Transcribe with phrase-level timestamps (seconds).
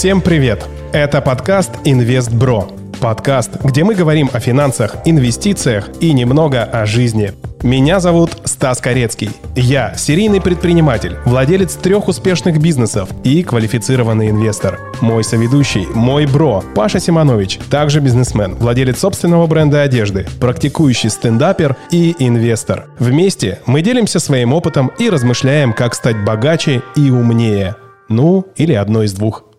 [0.00, 0.64] Всем привет!
[0.94, 2.68] Это подкаст «Инвестбро».
[3.02, 7.32] Подкаст, где мы говорим о финансах, инвестициях и немного о жизни.
[7.62, 9.28] Меня зовут Стас Корецкий.
[9.54, 14.80] Я серийный предприниматель, владелец трех успешных бизнесов и квалифицированный инвестор.
[15.02, 22.16] Мой соведущий, мой бро, Паша Симонович, также бизнесмен, владелец собственного бренда одежды, практикующий стендапер и
[22.18, 22.86] инвестор.
[22.98, 27.76] Вместе мы делимся своим опытом и размышляем, как стать богаче и умнее.
[28.08, 29.49] Ну, или одно из двух.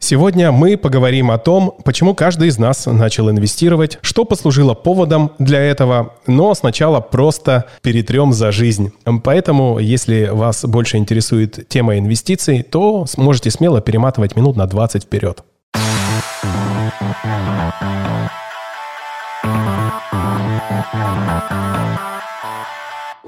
[0.00, 5.60] Сегодня мы поговорим о том, почему каждый из нас начал инвестировать, что послужило поводом для
[5.60, 8.92] этого, но сначала просто перетрем за жизнь.
[9.24, 15.42] Поэтому, если вас больше интересует тема инвестиций, то сможете смело перематывать минут на 20 вперед.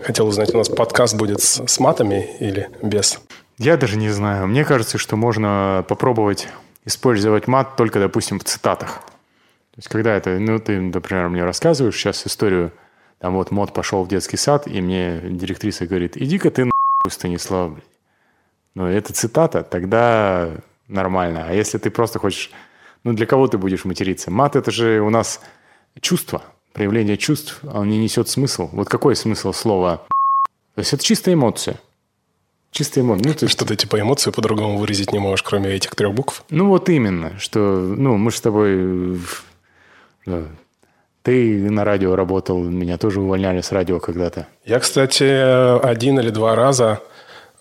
[0.02, 3.20] Хотел узнать, у нас подкаст будет с, с матами или без?
[3.60, 4.46] Я даже не знаю.
[4.46, 6.48] Мне кажется, что можно попробовать
[6.87, 9.02] использовать мат только, допустим, в цитатах.
[9.72, 12.72] То есть, когда это, ну, ты, например, мне рассказываешь сейчас историю,
[13.19, 17.72] там вот мод пошел в детский сад, и мне директриса говорит, иди-ка ты нахуй, Станислав.
[18.75, 20.52] Ну, это цитата, тогда
[20.89, 21.45] нормально.
[21.47, 22.50] А если ты просто хочешь,
[23.05, 24.30] ну, для кого ты будешь материться?
[24.30, 25.39] Мат– это же у нас
[26.00, 28.70] чувство, проявление чувств, он не несет смысл.
[28.72, 30.06] Вот какой смысл слова?
[30.77, 31.78] То есть, это чистая эмоция–
[32.73, 33.27] Чистые эмоции.
[33.27, 33.49] Ну, ты...
[33.49, 36.45] Что ты типа эмоции по-другому выразить не можешь, кроме этих трех букв?
[36.51, 39.21] Ну, вот именно, что, ну, мы же с тобой...
[40.27, 40.45] Да,
[41.23, 44.47] ты на радио работал, меня тоже увольняли с радио когда-то.
[44.65, 45.25] Я, кстати,
[45.85, 47.01] один или два раза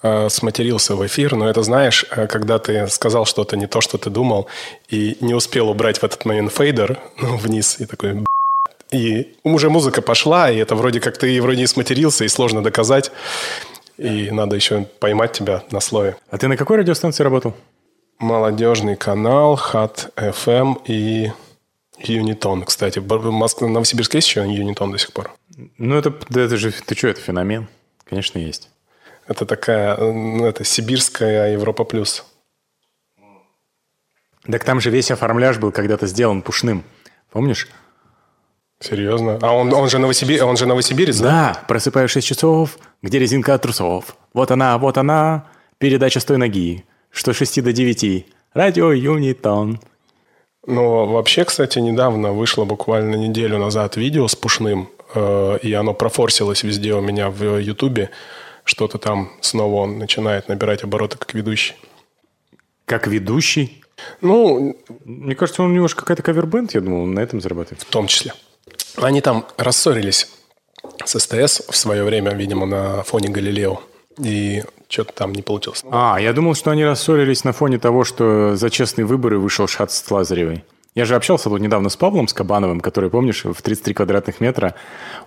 [0.02, 3.98] э, сматерился в эфир, но это знаешь, э, когда ты сказал что-то не то, что
[3.98, 4.48] ты думал,
[4.88, 8.24] и не успел убрать в этот момент фейдер ну, вниз, и такой
[8.92, 13.12] и уже музыка пошла, и это вроде как ты вроде и сматерился, и сложно доказать
[14.00, 16.16] и надо еще поймать тебя на слове.
[16.30, 17.54] А ты на какой радиостанции работал?
[18.18, 21.32] Молодежный канал, Хат FM и
[21.98, 22.64] Юнитон.
[22.64, 25.32] Кстати, в Москве, в Новосибирске есть еще Юнитон до сих пор?
[25.78, 27.68] Ну, это, это же, ты что, это феномен?
[28.06, 28.70] Конечно, есть.
[29.28, 32.26] Это такая, ну, это сибирская Европа плюс.
[34.50, 36.84] Так там же весь оформляж был когда-то сделан пушным.
[37.32, 37.68] Помнишь?
[38.80, 39.40] Серьезно?
[39.42, 40.46] А он, он, же Новосибир...
[40.46, 41.30] он же новосибирец, да?
[41.30, 44.16] Да, просыпаю 6 часов, где резинка от трусов.
[44.34, 45.48] Вот она, вот она,
[45.80, 46.86] передача с той ноги.
[47.12, 48.26] Что 6 до 9.
[48.54, 49.82] Радио Юнитон.
[50.66, 56.64] Ну, вообще, кстати, недавно вышло буквально неделю назад видео с Пушным, э, и оно профорсилось
[56.64, 58.12] везде у меня в Ютубе.
[58.64, 61.76] Что-то там снова он начинает набирать обороты как ведущий.
[62.86, 63.84] Как ведущий?
[64.22, 67.82] Ну, мне кажется, он немножко какая-то кавербенд, я думал, он на этом зарабатывает.
[67.82, 68.34] В том числе.
[68.98, 70.30] Они там рассорились
[71.06, 73.82] с СТС в свое время, видимо, на фоне Галилео.
[74.18, 75.84] И что-то там не получилось.
[75.92, 79.92] А, я думал, что они рассорились на фоне того, что за честные выборы вышел Шат
[79.92, 80.64] с Лазаревой.
[80.96, 84.76] Я же общался тут недавно с Павлом Скобановым, который, помнишь, в 33 квадратных метра.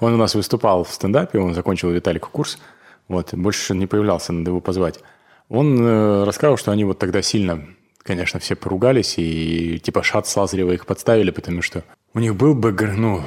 [0.01, 2.59] Он у нас выступал в стендапе, он закончил Виталику курс.
[3.09, 5.01] Вот, больше не появлялся, надо его позвать.
[5.49, 7.67] Он э, рассказал, что они вот тогда сильно,
[8.03, 12.55] конечно, все поругались, и типа Шат с Лазаревой их подставили, потому что у них был
[12.55, 13.25] бэкграунд, ну,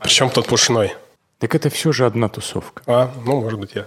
[0.00, 0.94] причем тут Пушной?
[1.38, 2.82] Так это все же одна тусовка.
[2.86, 3.86] А, ну, может быть, я.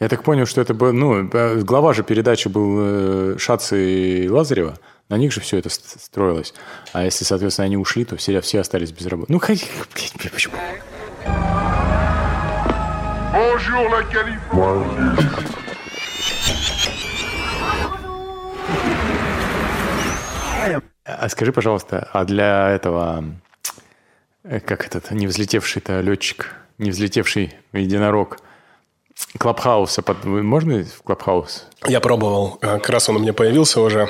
[0.00, 1.28] Я так понял, что это был, ну,
[1.62, 4.78] глава же передачи был э, Шац и Лазарева.
[5.08, 6.54] На них же все это строилось.
[6.92, 9.32] А если, соответственно, они ушли, то все, все остались без работы.
[9.32, 9.68] Ну, блядь,
[10.32, 10.54] почему?
[21.04, 23.24] А скажи, пожалуйста, а для этого
[24.44, 28.38] Э, как этот, не взлетевший-то летчик, не взлетевший единорог
[29.38, 30.02] Клабхауса.
[30.24, 31.66] Можно в Клабхаус?
[31.86, 32.58] Я пробовал.
[32.60, 34.08] Э, как раз он у меня появился уже.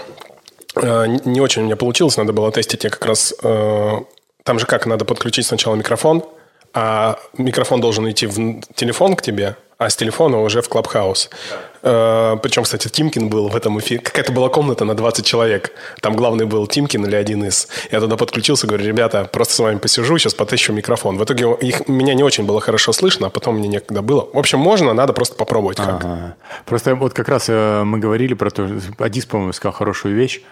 [0.76, 2.16] Э, не очень у меня получилось.
[2.16, 2.84] Надо было тестить.
[2.84, 3.34] Я как раз...
[4.44, 6.24] Там же как, надо подключить сначала микрофон,
[6.74, 11.30] а микрофон должен идти в телефон к тебе, а с телефона уже в Клабхаус.
[11.82, 14.00] Э, причем, кстати, Тимкин был в этом эфире.
[14.00, 15.72] Какая-то была комната на 20 человек.
[16.00, 17.68] Там главный был Тимкин или один из.
[17.90, 21.18] Я туда подключился, говорю, ребята, просто с вами посижу, сейчас потыщу микрофон.
[21.18, 24.28] В итоге их, меня не очень было хорошо слышно, а потом мне некогда было.
[24.32, 26.04] В общем, можно, надо просто попробовать как.
[26.04, 26.36] Ага.
[26.64, 28.68] Просто вот как раз э, мы говорили про то,
[28.98, 30.42] Адис, по-моему, сказал хорошую вещь.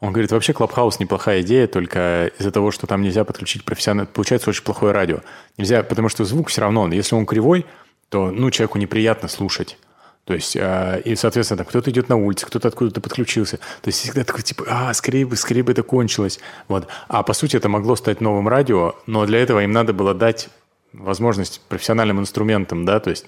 [0.00, 4.48] Он говорит, вообще Клабхаус неплохая идея, только из-за того, что там нельзя подключить профессионально, получается
[4.48, 5.18] очень плохое радио.
[5.56, 7.66] Нельзя, потому что звук все равно, если он кривой,
[8.08, 9.78] то ну, человеку неприятно слушать.
[10.24, 13.56] То есть, э, и, соответственно, там кто-то идет на улице, кто-то откуда-то подключился.
[13.56, 16.38] То есть, всегда такой, типа, а, скорее бы, скорее бы это кончилось.
[16.68, 16.86] Вот.
[17.08, 20.50] А, по сути, это могло стать новым радио, но для этого им надо было дать
[20.92, 23.26] возможность профессиональным инструментам, да, то есть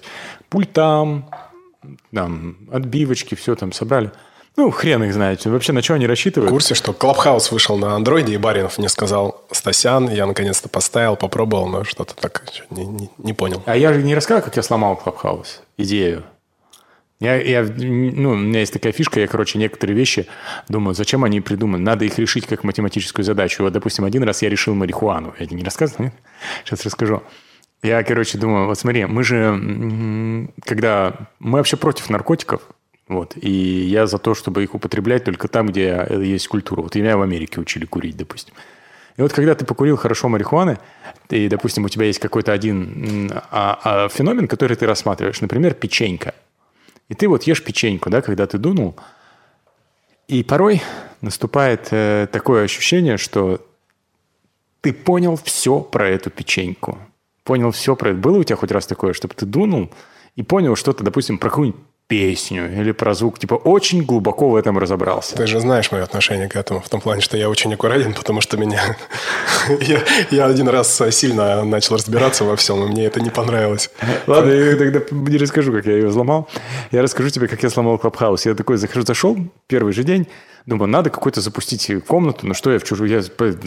[0.49, 1.29] пультам,
[2.13, 4.11] там, отбивочки, все там собрали.
[4.57, 5.45] Ну, хрен их знает.
[5.45, 6.49] Вообще, на что они рассчитывают?
[6.49, 11.15] В курсе, что Clubhouse вышел на андроиде, и Баринов мне сказал, Стасян, я наконец-то поставил,
[11.15, 13.63] попробовал, но что-то так не, не, не понял.
[13.65, 16.23] А я же не рассказал, как я сломал Clubhouse, идею.
[17.21, 20.27] Я, я, ну, у меня есть такая фишка, я, короче, некоторые вещи
[20.67, 21.83] думаю, зачем они придуманы?
[21.83, 23.61] Надо их решить как математическую задачу.
[23.61, 25.33] Вот, допустим, один раз я решил марихуану.
[25.37, 26.05] Я тебе не рассказывал?
[26.05, 26.15] Нет?
[26.65, 27.21] Сейчас расскажу.
[27.83, 31.13] Я, короче, думаю, вот смотри, мы же, когда...
[31.37, 32.63] Мы вообще против наркотиков,
[33.11, 33.33] вот.
[33.35, 36.81] И я за то, чтобы их употреблять только там, где есть культура.
[36.81, 38.53] Вот меня в Америке учили курить, допустим.
[39.17, 40.79] И вот когда ты покурил хорошо марихуаны,
[41.29, 46.33] и, допустим, у тебя есть какой-то один а, а, феномен, который ты рассматриваешь, например, печенька.
[47.09, 48.95] И ты вот ешь печеньку, да, когда ты дунул,
[50.29, 50.81] и порой
[51.19, 53.59] наступает э, такое ощущение, что
[54.79, 56.97] ты понял все про эту печеньку.
[57.43, 58.19] Понял все про это.
[58.19, 59.91] Было у тебя хоть раз такое, чтобы ты дунул
[60.37, 61.81] и понял что-то, допустим, про какую-нибудь
[62.11, 65.37] песню или про звук, типа очень глубоко в этом разобрался.
[65.37, 68.41] Ты же знаешь мое отношение к этому, в том плане, что я очень аккуратен, потому
[68.41, 68.97] что меня...
[69.79, 73.89] я, я один раз сильно начал разбираться во всем, и мне это не понравилось.
[74.27, 76.49] Ладно, я тогда не расскажу, как я ее взломал.
[76.91, 78.45] Я расскажу тебе, как я сломал Клабхаус.
[78.45, 79.37] Я такой захожу, зашел,
[79.67, 80.27] первый же день,
[80.67, 83.23] Думаю, надо какой-то запустить комнату, ну что я в чужую, я,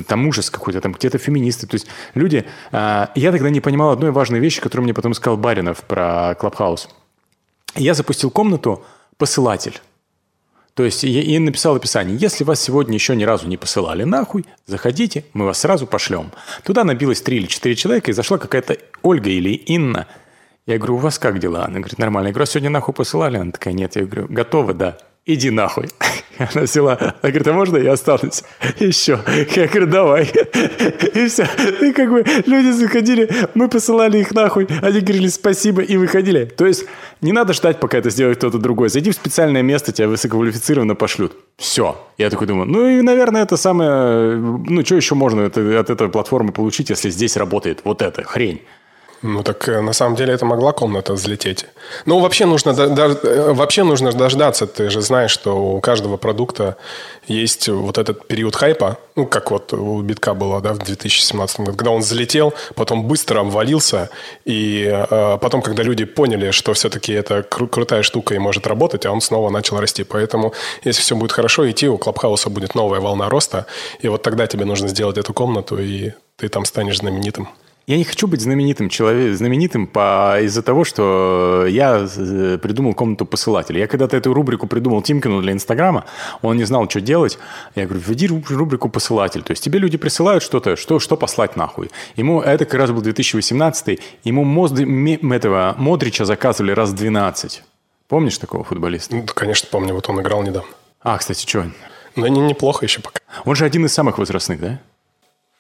[0.07, 1.67] там ужас какой-то, там где-то феминисты.
[1.67, 2.45] То есть люди...
[2.71, 6.89] А, я тогда не понимал одной важной вещи, которую мне потом сказал Баринов про Клабхаус
[7.77, 8.85] я запустил комнату
[9.17, 9.81] «Посылатель».
[10.75, 12.17] То есть я написал описание.
[12.17, 16.33] Если вас сегодня еще ни разу не посылали нахуй, заходите, мы вас сразу пошлем.
[16.65, 20.09] Туда набилось три или четыре человека, и зашла какая-то Ольга или Инна.
[20.67, 21.65] Я говорю, у вас как дела?
[21.65, 22.29] Она говорит, нормально.
[22.29, 23.37] Я говорю, а сегодня нахуй посылали?
[23.37, 23.95] Она такая, нет.
[23.95, 25.89] Я говорю, готовы, да иди нахуй.
[26.39, 28.43] Она взяла, она говорит, а можно я останусь?
[28.81, 29.21] Еще.
[29.55, 30.25] Я говорю, давай.
[31.15, 31.47] И все.
[31.81, 36.45] И как бы люди заходили, мы посылали их нахуй, они говорили спасибо и выходили.
[36.45, 36.87] То есть
[37.21, 38.89] не надо ждать, пока это сделает кто-то другой.
[38.89, 41.37] Зайди в специальное место, тебя высококвалифицированно пошлют.
[41.57, 41.97] Все.
[42.19, 44.37] Я такой думаю, ну и, наверное, это самое...
[44.37, 48.63] Ну, что еще можно от этой платформы получить, если здесь работает вот эта хрень?
[49.27, 51.65] Ну так э, на самом деле это могла комната взлететь.
[52.05, 54.67] Ну вообще нужно, э, вообще нужно дождаться.
[54.67, 56.77] Ты же знаешь, что у каждого продукта
[57.27, 58.99] есть вот этот период хайпа.
[59.17, 61.73] Ну как вот у битка было да, в 2017 году.
[61.73, 64.11] Когда он взлетел, потом быстро обвалился.
[64.45, 69.07] И э, потом, когда люди поняли, что все-таки это кру- крутая штука и может работать,
[69.07, 70.05] а он снова начал расти.
[70.05, 70.53] Поэтому
[70.85, 73.65] если все будет хорошо идти, у Клабхауса будет новая волна роста.
[74.03, 77.49] И вот тогда тебе нужно сделать эту комнату, и ты там станешь знаменитым.
[77.87, 83.27] Я не хочу быть знаменитым человеком, знаменитым по, из-за того, что я э, придумал комнату
[83.27, 83.81] посылателя.
[83.81, 86.07] Я когда-то эту рубрику придумал Тимкину для Инстаграма,
[86.41, 87.39] он не знал, что делать.
[87.75, 89.43] Я говорю, введи рубрику посылатель.
[89.43, 91.91] То есть тебе люди присылают что-то, что, что послать нахуй.
[92.17, 97.63] Ему, это как раз был 2018 ему Моз, этого Модрича заказывали раз 12.
[98.09, 99.15] Помнишь такого футболиста?
[99.15, 99.93] Ну, конечно, помню.
[99.93, 100.71] Вот он играл недавно.
[101.03, 101.67] А, кстати, что?
[102.17, 103.21] Ну, не, неплохо еще пока.
[103.45, 104.81] Он же один из самых возрастных, да?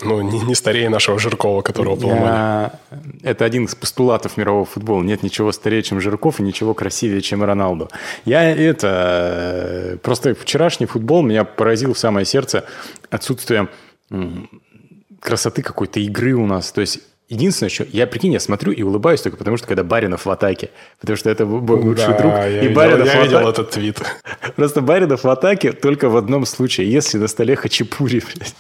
[0.03, 2.27] Ну, не, не старее нашего Жиркова, которого поломали.
[2.27, 2.81] Я...
[3.23, 5.03] Это один из постулатов мирового футбола.
[5.03, 7.91] Нет ничего старее, чем Жирков, и ничего красивее, чем Роналду.
[8.25, 9.99] Я это...
[10.03, 12.65] Просто вчерашний футбол меня поразил в самое сердце
[13.11, 13.69] отсутствие
[15.21, 16.73] красоты какой-то игры у нас.
[16.73, 20.27] То есть Единственное, что я, прикинь, я смотрю и улыбаюсь только потому, что когда Баринов
[20.27, 20.71] в атаке.
[21.01, 22.33] Потому что это мой лучший да, друг.
[22.35, 24.03] Я и видел, Баринов я видел этот твит.
[24.57, 26.93] Просто Баринов в атаке только в одном случае.
[26.93, 28.55] Если на столе хачапури, блядь.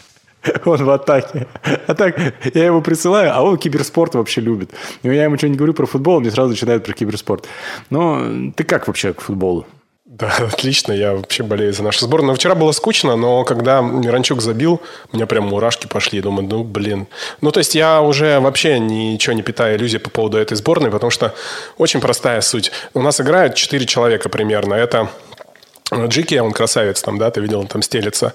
[0.65, 1.47] Он в атаке.
[1.87, 2.19] А так,
[2.55, 4.71] я его присылаю, а он киберспорт вообще любит.
[5.03, 7.47] И я ему что-нибудь говорю про футбол, он мне сразу начинает про киберспорт.
[7.91, 9.67] Но ты как вообще к футболу?
[10.05, 10.93] Да, отлично.
[10.93, 12.33] Я вообще болею за нашу сборную.
[12.33, 14.81] Но вчера было скучно, но когда Миранчук забил,
[15.13, 16.21] у меня прям мурашки пошли.
[16.21, 17.07] Думаю, ну, блин.
[17.41, 21.11] Ну, то есть я уже вообще ничего не питаю иллюзий по поводу этой сборной, потому
[21.11, 21.35] что
[21.79, 22.71] очень простая суть.
[22.93, 24.75] У нас играют 4 человека примерно.
[24.75, 25.09] Это
[25.93, 28.33] Джики, он красавец там, да, ты видел, он там стелится.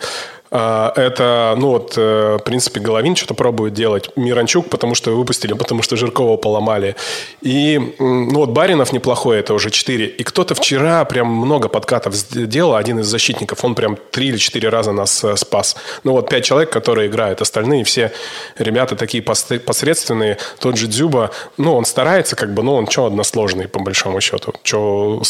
[0.52, 4.10] А, это, ну вот, э, в принципе, Головин что-то пробует делать.
[4.16, 6.96] Миранчук, потому что выпустили, потому что Жиркова поломали.
[7.42, 10.06] И, ну вот, Баринов неплохой, это уже 4.
[10.06, 14.70] И кто-то вчера прям много подкатов сделал, один из защитников, он прям 3 или 4
[14.70, 15.76] раза нас э, спас.
[16.04, 18.12] Ну вот, 5 человек, которые играют, остальные все
[18.58, 20.38] ребята такие посредственные.
[20.60, 24.54] Тот же Дзюба, ну, он старается как бы, ну, он что односложный, по большому счету.
[24.64, 25.22] Чё...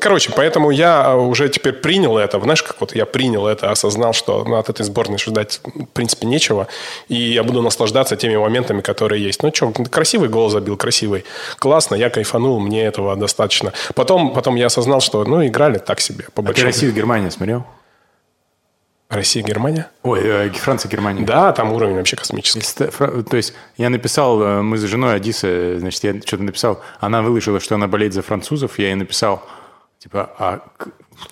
[0.00, 4.44] Короче, поэтому я уже теперь принял это, знаешь, как вот я принял это, осознал, что
[4.58, 6.68] от этой сборной ждать, в принципе, нечего.
[7.08, 9.42] И я буду наслаждаться теми моментами, которые есть.
[9.42, 11.24] Ну что, красивый гол забил, красивый.
[11.58, 13.72] Классно, я кайфанул, мне этого достаточно.
[13.94, 16.26] Потом, потом я осознал, что, ну, играли так себе.
[16.34, 17.64] По а ты Россию-Германия смотрел?
[19.08, 19.88] Россия, Германия?
[20.02, 21.24] Ой, э, Франция, Германия.
[21.24, 22.60] Да, там уровень вообще космический.
[22.90, 27.58] То есть я написал, э, мы с женой Одисса, значит, я что-то написал, она выложила,
[27.58, 29.42] что она болеет за французов, я ей написал,
[29.98, 30.60] Типа, а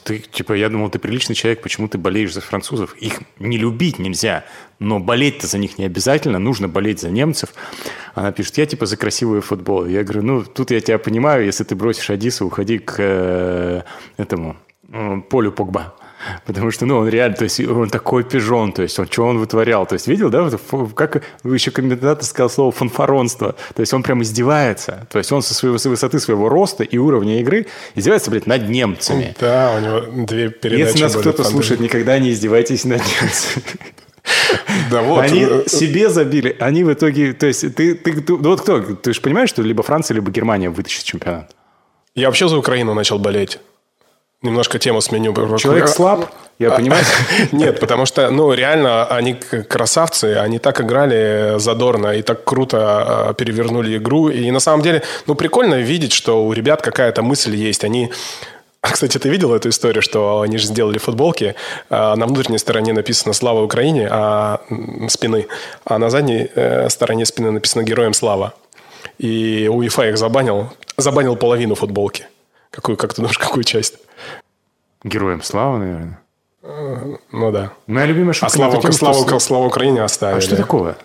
[0.03, 2.97] ты, типа, я думал, ты приличный человек, почему ты болеешь за французов?
[2.97, 4.45] Их не любить нельзя,
[4.81, 7.55] но болеть-то за них не обязательно, нужно болеть за немцев.
[8.15, 9.87] Она пишет, я типа за красивый футбол.
[9.87, 13.83] Я говорю, ну, тут я тебя понимаю, если ты бросишь Адису, уходи к э,
[14.17, 14.57] этому
[14.89, 15.95] э, полю Погба.
[16.45, 19.39] Потому что, ну, он реально, то есть он такой пижон, то есть он, что он
[19.39, 19.87] вытворял.
[19.87, 20.51] То есть видел, да,
[20.95, 23.55] как еще комментатор сказал слово фанфаронство.
[23.75, 25.07] То есть он прям издевается.
[25.11, 29.35] То есть он со своей высоты своего роста и уровня игры издевается, блядь, над немцами.
[29.41, 33.65] Да, у него две передачи Если нас кто-то слушает, никогда не издевайтесь над немцами.
[34.91, 35.21] Да вот.
[35.21, 36.57] Они себе забили.
[36.59, 37.33] Они в итоге...
[37.33, 37.95] То есть ты...
[37.95, 38.81] ты, ты ну вот кто?
[38.81, 41.55] Ты же понимаешь, что либо Франция, либо Германия вытащит чемпионат?
[42.15, 43.61] Я вообще за Украину начал болеть
[44.43, 45.35] немножко тему сменю.
[45.59, 47.05] Человек слаб, я а, понимаю.
[47.53, 52.79] Нет, потому что, ну, реально, они красавцы, они так играли задорно и так круто
[53.29, 54.29] а, перевернули игру.
[54.29, 57.85] И на самом деле, ну, прикольно видеть, что у ребят какая-то мысль есть.
[57.85, 58.11] Они
[58.87, 61.55] а, кстати, ты видел эту историю, что они же сделали футболки,
[61.91, 64.61] а на внутренней стороне написано «Слава Украине», а
[65.09, 65.47] спины,
[65.85, 68.55] а на задней э, стороне спины написано «Героям слава».
[69.19, 72.27] И УЕФА их забанил, забанил половину футболки.
[72.77, 73.95] Какую, как ты думаешь, какую часть?
[75.03, 76.21] Героям слава, наверное.
[77.33, 77.73] Ну да.
[77.87, 78.47] Моя любимая шутка.
[78.47, 79.39] А слава, тем, славу, что...
[79.39, 80.39] славу Украине оставили.
[80.39, 80.97] А что такого?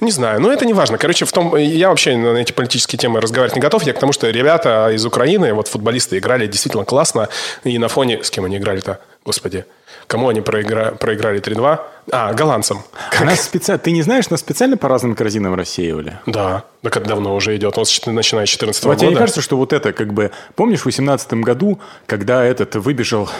[0.00, 0.98] Не знаю, но это не важно.
[0.98, 3.84] Короче, в том, я вообще на эти политические темы разговаривать не готов.
[3.84, 7.30] Я к тому, что ребята из Украины, вот футболисты играли действительно классно.
[7.64, 8.22] И на фоне...
[8.22, 9.00] С кем они играли-то?
[9.24, 9.64] Господи.
[10.06, 10.92] Кому они проигра...
[10.92, 11.80] проиграли 3-2?
[12.12, 12.82] А, голландцам.
[13.10, 13.24] Как?
[13.24, 13.78] Нас специ...
[13.78, 16.18] Ты не знаешь, нас специально по разным корзинам рассеивали?
[16.26, 17.78] Да, так это давно уже идет.
[17.78, 18.96] Он начиная с 14 года.
[18.98, 20.30] Тебе не кажется, что вот это как бы...
[20.56, 23.30] Помнишь в 18 году, когда этот выбежал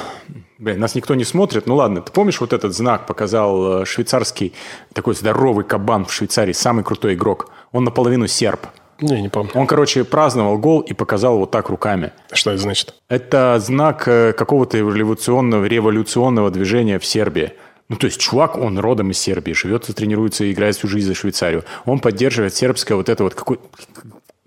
[0.56, 1.66] Блин, нас никто не смотрит.
[1.66, 4.54] Ну ладно, ты помнишь, вот этот знак показал э, швейцарский,
[4.92, 7.50] такой здоровый кабан в Швейцарии, самый крутой игрок.
[7.72, 8.60] Он наполовину серб.
[9.00, 9.50] Не, не помню.
[9.54, 12.12] Он, короче, праздновал гол и показал вот так руками.
[12.32, 12.94] Что это значит?
[13.08, 17.52] Это знак э, какого-то революционного, революционного движения в Сербии.
[17.88, 21.14] Ну, то есть чувак, он родом из Сербии, живет, тренируется и играет всю жизнь за
[21.14, 21.64] Швейцарию.
[21.84, 23.58] Он поддерживает сербское вот это вот какой...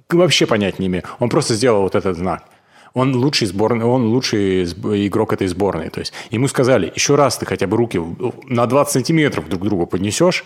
[0.10, 1.04] Вообще понять не имею.
[1.20, 2.46] Он просто сделал вот этот знак.
[2.94, 5.90] Он лучший, сборный, он лучший игрок этой сборной.
[5.90, 8.02] То есть ему сказали, еще раз ты хотя бы руки
[8.46, 10.44] на 20 сантиметров друг другу поднесешь,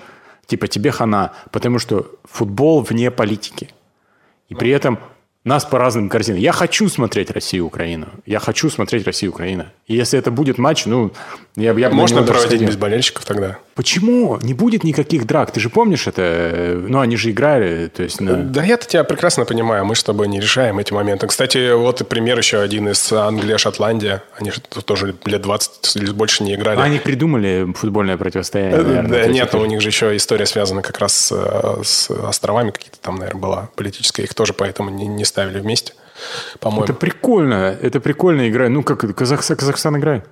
[0.48, 3.70] типа тебе хана, потому что футбол вне политики.
[4.51, 5.00] И при этом
[5.43, 6.39] нас по разным корзинам.
[6.39, 8.07] Я хочу смотреть Россию-Украину.
[8.25, 9.71] Я хочу смотреть Россию-Украина.
[9.88, 11.12] И если это будет матч, ну,
[11.55, 13.57] я, я Можно проводить без болельщиков тогда.
[13.74, 14.38] Почему?
[14.41, 15.51] Не будет никаких драк.
[15.51, 16.79] Ты же помнишь это?
[16.88, 17.88] Ну, они же играли.
[17.88, 18.38] То есть, на...
[18.38, 19.83] Да я-то тебя прекрасно понимаю.
[19.86, 21.27] Мы с тобой не решаем эти моменты.
[21.27, 24.24] Кстати, вот пример еще один из Англия, Шотландия.
[24.38, 26.79] Они же тоже лет 20 или больше не играли.
[26.79, 29.24] Они придумали футбольное противостояние, э, наверное.
[29.24, 33.00] Да, нет, у них же еще история связана как раз с, э, с островами какие-то
[33.01, 34.24] там, наверное, была политическая.
[34.24, 35.93] Их тоже поэтому не, не ставили вместе,
[36.59, 36.83] по-моему.
[36.83, 37.77] Это прикольно.
[37.81, 38.69] Это прикольная игра.
[38.69, 40.25] Ну, как Казахстан, Казахстан играет.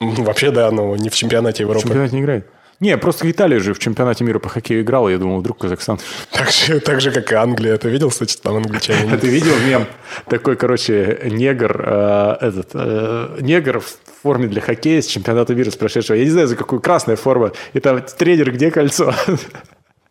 [0.00, 1.80] Вообще, да, но не в чемпионате Европы.
[1.80, 2.46] В чемпионате не играет.
[2.80, 5.98] Не, просто Италия же в чемпионате мира по хоккею играла, я думал, вдруг Казахстан.
[6.30, 7.76] Так же, так же как и Англия.
[7.76, 9.16] Ты видел, кстати, там англичане?
[9.16, 9.86] Ты видел мем?
[10.26, 15.76] Такой, короче, негр, э, этот, э, негр в форме для хоккея с чемпионата мира с
[15.76, 16.16] прошедшего.
[16.16, 17.50] Я не знаю, за какую красная форма.
[17.72, 19.12] И там тренер, где кольцо?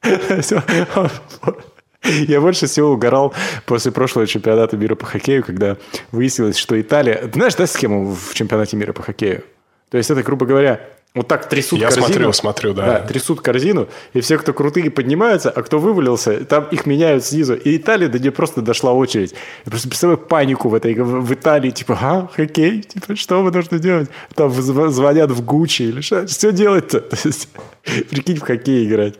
[2.28, 3.34] Я больше всего угорал
[3.66, 5.78] после прошлого чемпионата мира по хоккею, когда
[6.12, 7.30] выяснилось, что Италия...
[7.34, 9.44] Знаешь, да, схему в чемпионате мира по хоккею?
[9.90, 10.82] То есть это, грубо говоря,
[11.16, 12.06] вот так трясут Я корзину.
[12.06, 12.86] смотрю, смотрю, да.
[12.86, 13.00] да.
[13.00, 17.56] Трясут корзину, и все, кто крутые, поднимаются, а кто вывалился, там их меняют снизу.
[17.56, 19.34] И Италия до нее просто дошла очередь.
[19.66, 23.80] Я просто представляю панику в этой в Италии, типа, а, хоккей, типа, что мы должны
[23.80, 24.10] делать?
[24.36, 26.28] Там звонят в Гуччи или что?
[26.28, 27.00] Что делать-то?
[28.12, 29.16] Прикинь, в хоккей играть.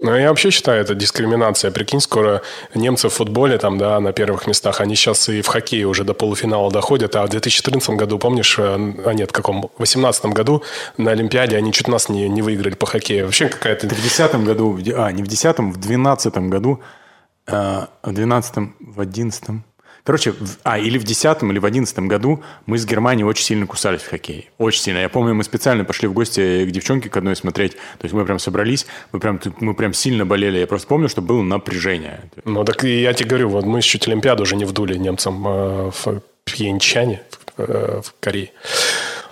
[0.00, 1.72] Ну, я вообще считаю, это дискриминация.
[1.72, 5.86] Прикинь, скоро немцы в футболе там, да, на первых местах, они сейчас и в хоккее
[5.86, 8.62] уже до полуфинала доходят, а в 2014 году, помнишь, э,
[9.04, 10.62] а нет, в каком, в 2018 году
[10.98, 13.24] на Олимпиаде они чуть нас не, не выиграли по хоккею.
[13.24, 13.86] Вообще какая-то...
[13.86, 16.80] В 2010 году, а, не в 2010, в 2012 году,
[17.48, 19.64] э, в 2012, в 2011,
[20.04, 23.66] Короче, в, а, или в 10 или в 11 году мы с Германией очень сильно
[23.66, 24.50] кусались в хоккей.
[24.58, 24.98] Очень сильно.
[24.98, 27.72] Я помню, мы специально пошли в гости к девчонке к одной смотреть.
[27.72, 30.58] То есть мы прям собрались, мы прям, мы прям сильно болели.
[30.58, 32.20] Я просто помню, что было напряжение.
[32.44, 36.22] Ну, так я тебе говорю, вот мы чуть Олимпиаду уже не вдули немцам э, в
[36.44, 37.22] Пьянчане,
[37.56, 38.52] в, э, в Корее.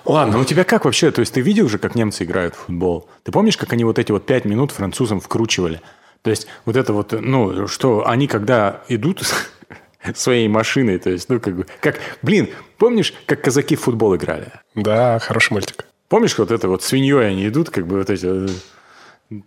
[0.06, 1.10] Ладно, ну у тебя как вообще?
[1.10, 3.08] То есть ты видел уже, как немцы играют в футбол?
[3.24, 5.80] Ты помнишь, как они вот эти вот пять минут французам вкручивали?
[6.22, 9.22] То есть вот это вот, ну, что они когда идут
[10.14, 10.98] своей машиной.
[10.98, 12.48] То есть, ну, как бы, как, блин,
[12.78, 14.52] помнишь, как казаки в футбол играли?
[14.74, 15.86] Да, хороший мультик.
[16.08, 18.48] Помнишь, вот это вот свиньей они идут, как бы вот эти...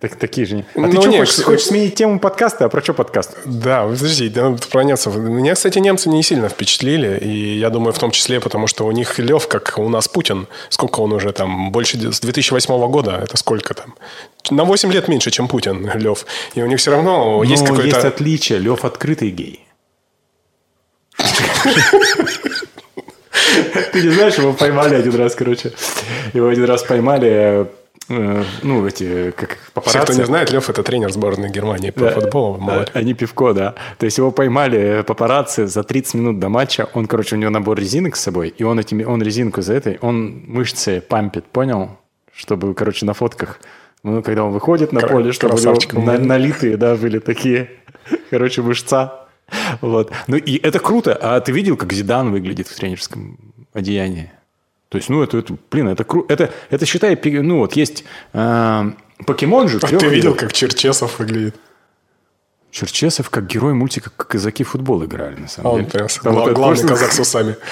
[0.01, 0.65] Так, такие же.
[0.75, 2.65] А Ну, ты что, не, хочешь, хочешь сменить тему подкаста?
[2.65, 3.37] А про что подкаст?
[3.45, 5.15] Да, подожди, да, про немцев.
[5.15, 7.17] Меня, кстати, немцы не сильно впечатлили.
[7.19, 10.47] И я думаю, в том числе, потому что у них Лев, как у нас Путин.
[10.67, 11.71] Сколько он уже там?
[11.71, 13.21] Больше с 2008 года.
[13.23, 13.95] Это сколько там?
[14.51, 16.25] На 8 лет меньше, чем Путин, Лев.
[16.55, 17.95] И у них все равно есть Но какой-то...
[17.95, 18.59] есть отличие.
[18.59, 19.65] Лев открытый гей.
[23.91, 25.71] Ты не знаешь, его поймали один раз, короче.
[26.33, 27.67] Его один раз поймали,
[28.09, 30.11] э, ну, эти, как Все, папарацци.
[30.13, 32.11] кто не знает, Лев– это тренер сборной Германии по Да.
[32.11, 32.55] футболу.
[32.55, 32.89] А, молодец.
[32.93, 33.75] Они пивко, да.
[33.97, 36.87] То есть его поймали папарацци за 30 минут до матча.
[36.93, 39.97] Он, короче, у него набор резинок с собой, и он, этими, он резинку за этой,
[40.01, 41.97] он мышцы пампит, понял?
[42.33, 43.59] Чтобы, короче, на фотках,
[44.03, 47.69] ну, когда он выходит на Кра- поле, чтобы у него на- налитые, да, были такие,
[48.29, 49.27] короче, мышца.
[49.81, 50.11] Вот.
[50.27, 51.17] Ну, и это круто.
[51.21, 53.37] А ты видел, как Зидан выглядит в тренерском
[53.73, 54.31] одеянии?
[54.89, 56.33] То есть, ну, это, это блин, это круто.
[56.33, 58.03] Это, это, считай, ну, вот есть
[58.33, 58.91] э,
[59.25, 59.79] покемон же.
[59.81, 61.55] А ты видел, как Черчесов выглядит?
[62.71, 65.91] Черчесов как герой мультика как казаки футбол играли, на А самом он деле.
[65.91, 67.55] прям Там гла- главный просто- казак с усами.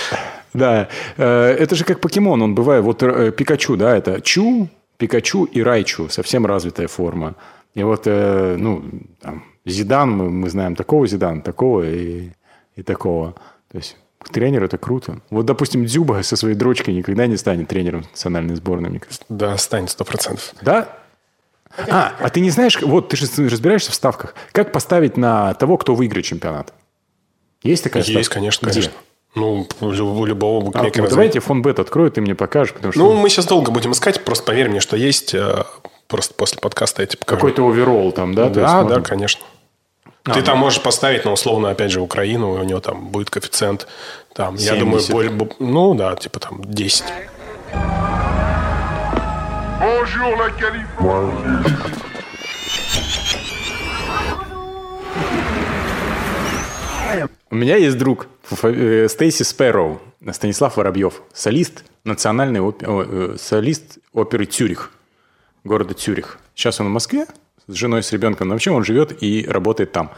[0.54, 1.26] Да, э,
[1.60, 2.84] это же как покемон, он бывает.
[2.84, 7.36] Вот э, Пикачу, да, это Чу, Пикачу и Райчу, совсем развитая форма.
[7.76, 8.84] И вот, э, ну,
[9.22, 12.30] там, Зидан, мы, мы знаем такого Зидана, такого и,
[12.76, 13.34] и такого.
[13.72, 13.98] То есть
[14.32, 15.20] тренер это круто.
[15.30, 19.24] Вот, допустим, Дзюба со своей дрочкой никогда не станет тренером национальной сборной, мне кажется.
[19.30, 20.54] Да, станет сто процентов.
[20.62, 20.90] Да?
[21.90, 25.78] А, а ты не знаешь, вот ты же разбираешься в ставках, как поставить на того,
[25.78, 26.74] кто выиграет чемпионат?
[27.62, 28.34] Есть такая Есть, ставка?
[28.36, 28.74] конечно, Где?
[28.82, 28.94] конечно.
[29.36, 29.68] Ну,
[30.26, 33.46] любого А, вот давайте фон бет открою, ты мне покажешь, потому что Ну, мы сейчас
[33.46, 35.36] долго будем искать, просто поверь мне, что есть.
[35.36, 35.64] э,
[36.08, 37.36] Просто после подкаста я тебе покажу.
[37.38, 38.50] какой-то оверолл там, да?
[38.50, 39.44] Да, можно- да, конечно.
[40.28, 40.46] А, Ты ну.
[40.46, 43.88] там можешь поставить, ну, условно, опять же, Украину, у него там будет коэффициент,
[44.34, 45.12] там, я думаю, 70.
[45.12, 47.06] более, ну, да, типа там 10.
[49.80, 51.88] Bonjour la Californie.
[57.50, 58.28] У меня есть друг
[58.64, 60.02] э, Стейси Спэроу,
[60.34, 64.92] Станислав Воробьев, солист национальной оп- о, э, солист оперы Цюрих,
[65.64, 66.38] города Цюрих.
[66.56, 67.26] Сейчас он в Москве
[67.68, 70.12] с женой, с ребенком, но вообще он живет и работает там.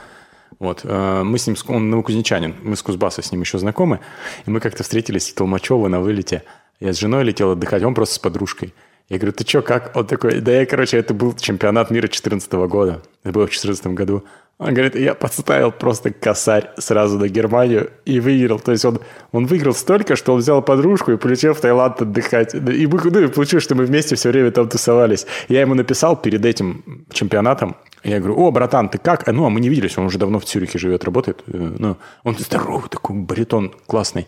[0.60, 0.82] Вот.
[0.84, 4.00] э, Мы с ним, он новокузнечанин, мы с Кузбасса с ним еще знакомы,
[4.46, 6.44] и мы как-то встретились в Толмачево на вылете.
[6.80, 8.74] Я с женой летел отдыхать, он просто с подружкой.
[9.10, 9.96] Я говорю, ты что, как?
[9.96, 13.02] Он такой, да я, короче, это был чемпионат мира 2014 года.
[13.24, 14.24] Это было в 2014 году.
[14.60, 18.60] Он говорит, я подставил просто косарь сразу на Германию и выиграл.
[18.60, 19.00] То есть он,
[19.32, 22.54] он выиграл столько, что он взял подружку и полетел в Таиланд отдыхать.
[22.54, 25.26] И, мы, ну, и получилось, что мы вместе все время там тусовались.
[25.48, 29.28] Я ему написал перед этим чемпионатом, я говорю, о, братан, ты как?
[29.28, 31.42] А, Ну, а мы не виделись, он уже давно в Цюрихе живет, работает.
[31.48, 34.28] Э, Ну, он здоровый такой, баритон классный.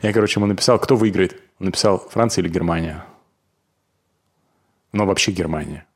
[0.00, 1.34] Я, короче, ему написал, кто выиграет.
[1.58, 3.04] Он написал, Франция или Германия.
[4.92, 5.86] Но вообще Германия.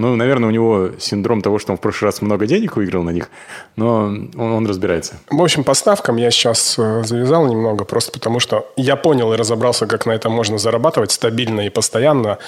[0.00, 3.10] Ну, наверное, у него синдром того, что он в прошлый раз много денег выиграл на
[3.10, 3.30] них,
[3.76, 5.20] но он, он разбирается.
[5.30, 9.36] В общем, по ставкам я сейчас э, завязал немного, просто потому что я понял и
[9.36, 12.38] разобрался, как на этом можно зарабатывать стабильно и постоянно,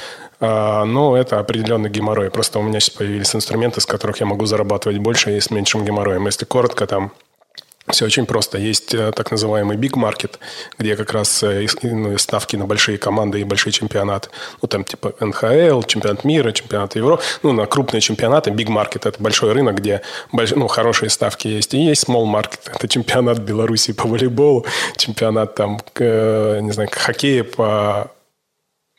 [0.41, 2.31] а, но это определенный геморрой.
[2.31, 5.85] Просто у меня сейчас появились инструменты, с которых я могу зарабатывать больше и с меньшим
[5.85, 6.27] геморроем.
[6.27, 7.13] Если коротко, там
[7.89, 8.59] все очень просто.
[8.59, 10.39] Есть э, так называемый big market,
[10.79, 14.29] где как раз э, ну, ставки на большие команды и большие чемпионаты.
[14.61, 17.23] Ну, там типа НХЛ, чемпионат мира, чемпионат Европы.
[17.43, 21.75] Ну, на крупные чемпионаты big market– это большой рынок, где больш- ну, хорошие ставки есть.
[21.75, 24.65] И есть small market– это чемпионат Беларуси по волейболу,
[24.97, 28.13] чемпионат там, не знаю, хоккея по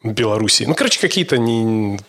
[0.03, 0.65] Белоруссии.
[0.65, 1.99] Ну, короче, какие-то не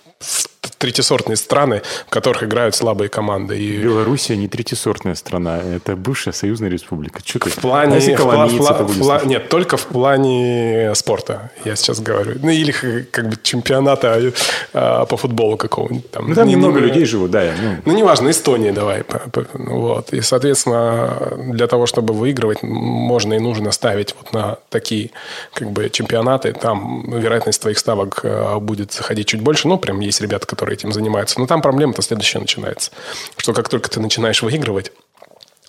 [0.79, 3.59] третьесортные страны, в которых играют слабые команды.
[3.59, 7.21] И Белоруссия не третьесортная страна, это бывшая союзная республика.
[7.25, 7.51] Что ты?
[7.51, 7.97] В плане...
[7.97, 12.39] А в пла- в пла- в пла- нет, только в плане спорта, я сейчас говорю.
[12.43, 12.73] Ну, или
[13.11, 14.33] как бы чемпионата
[14.73, 16.11] э, по футболу какого-нибудь.
[16.11, 17.43] Там, Ну, там Не- немного не- людей живут, да.
[17.43, 19.03] я, Ну, Ну, неважно, Эстонии давай.
[19.05, 20.13] по- по- Вот.
[20.13, 25.11] И, соответственно, для того, чтобы выигрывать, можно и нужно ставить вот на такие
[25.53, 26.53] как бы чемпионаты.
[26.53, 29.69] Там вероятность твоих ставок э, будет заходить чуть больше.
[29.69, 31.41] Ну, прям есть ребята, которые этим занимаются.
[31.41, 32.91] Но там проблема-то следующая начинается.
[33.37, 34.93] Что как только ты начинаешь выигрывать,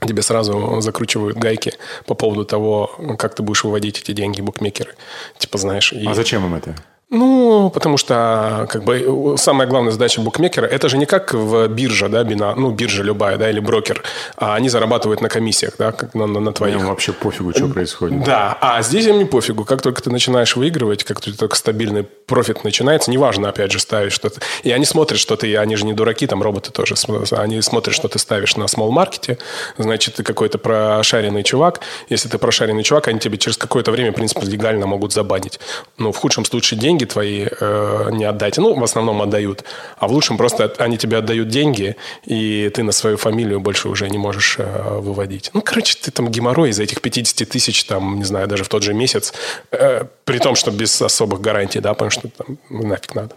[0.05, 1.73] тебе сразу закручивают гайки
[2.05, 4.95] по поводу того, как ты будешь выводить эти деньги букмекеры.
[5.37, 5.93] Типа, знаешь...
[5.93, 6.05] И...
[6.05, 6.75] а зачем им это?
[7.11, 12.09] Ну, потому что как бы самая главная задача букмекера это же не как в бирже,
[12.09, 14.01] да, бина, ну биржа любая, да, или брокер,
[14.37, 16.77] а они зарабатывают на комиссиях, да, как на, на, на твоих.
[16.77, 18.23] Им вообще пофигу, что происходит.
[18.23, 19.65] Да, а здесь им не пофигу.
[19.65, 24.41] Как только ты начинаешь выигрывать, как только стабильный профит начинается, неважно, опять же, ставишь что-то.
[24.63, 26.95] И они смотрят, что ты, они же не дураки, там роботы тоже,
[27.31, 29.37] они смотрят, что ты ставишь на small маркете,
[29.77, 31.81] значит, ты какой-то прошаренный чувак.
[32.09, 35.59] Если ты прошаренный чувак, они тебе через какое-то время, в принципе, легально могут забанить.
[35.99, 38.57] Но в худшем случае деньги деньги твои э, не отдать.
[38.57, 39.63] Ну, в основном отдают.
[39.97, 44.09] А в лучшем просто они тебе отдают деньги, и ты на свою фамилию больше уже
[44.09, 45.51] не можешь э, выводить.
[45.53, 48.83] Ну, короче, ты там геморрой из этих 50 тысяч, там, не знаю, даже в тот
[48.83, 49.33] же месяц,
[49.71, 53.35] э, при том, что без особых гарантий, да, потому что там нафиг надо.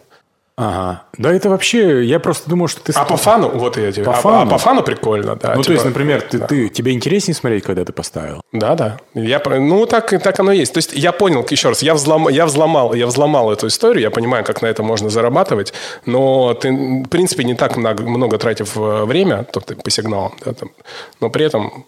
[0.60, 1.04] Ага.
[1.16, 2.92] Да это вообще, я просто думал, что ты...
[2.92, 4.04] А по фану, вот я тебе...
[4.04, 4.40] По а, фану?
[4.40, 5.54] а по фану прикольно, да.
[5.54, 6.46] Ну, типа, то есть, например, ты, да.
[6.48, 8.40] ты, тебе интереснее смотреть, когда ты поставил?
[8.50, 8.96] Да, да.
[9.14, 10.72] Я, ну, так, так оно и есть.
[10.72, 14.10] То есть, я понял, еще раз, я, взлом, я, взломал, я взломал эту историю, я
[14.10, 15.72] понимаю, как на это можно зарабатывать,
[16.06, 20.32] но ты, в принципе, не так много, много тратив э, время, то ты по сигналам,
[20.44, 20.72] да, там,
[21.20, 21.84] но при этом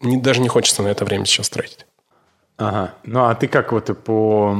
[0.00, 1.86] не- даже не хочется на это время сейчас тратить.
[2.56, 2.94] Ага.
[3.02, 4.56] Ну, а ты как вот по...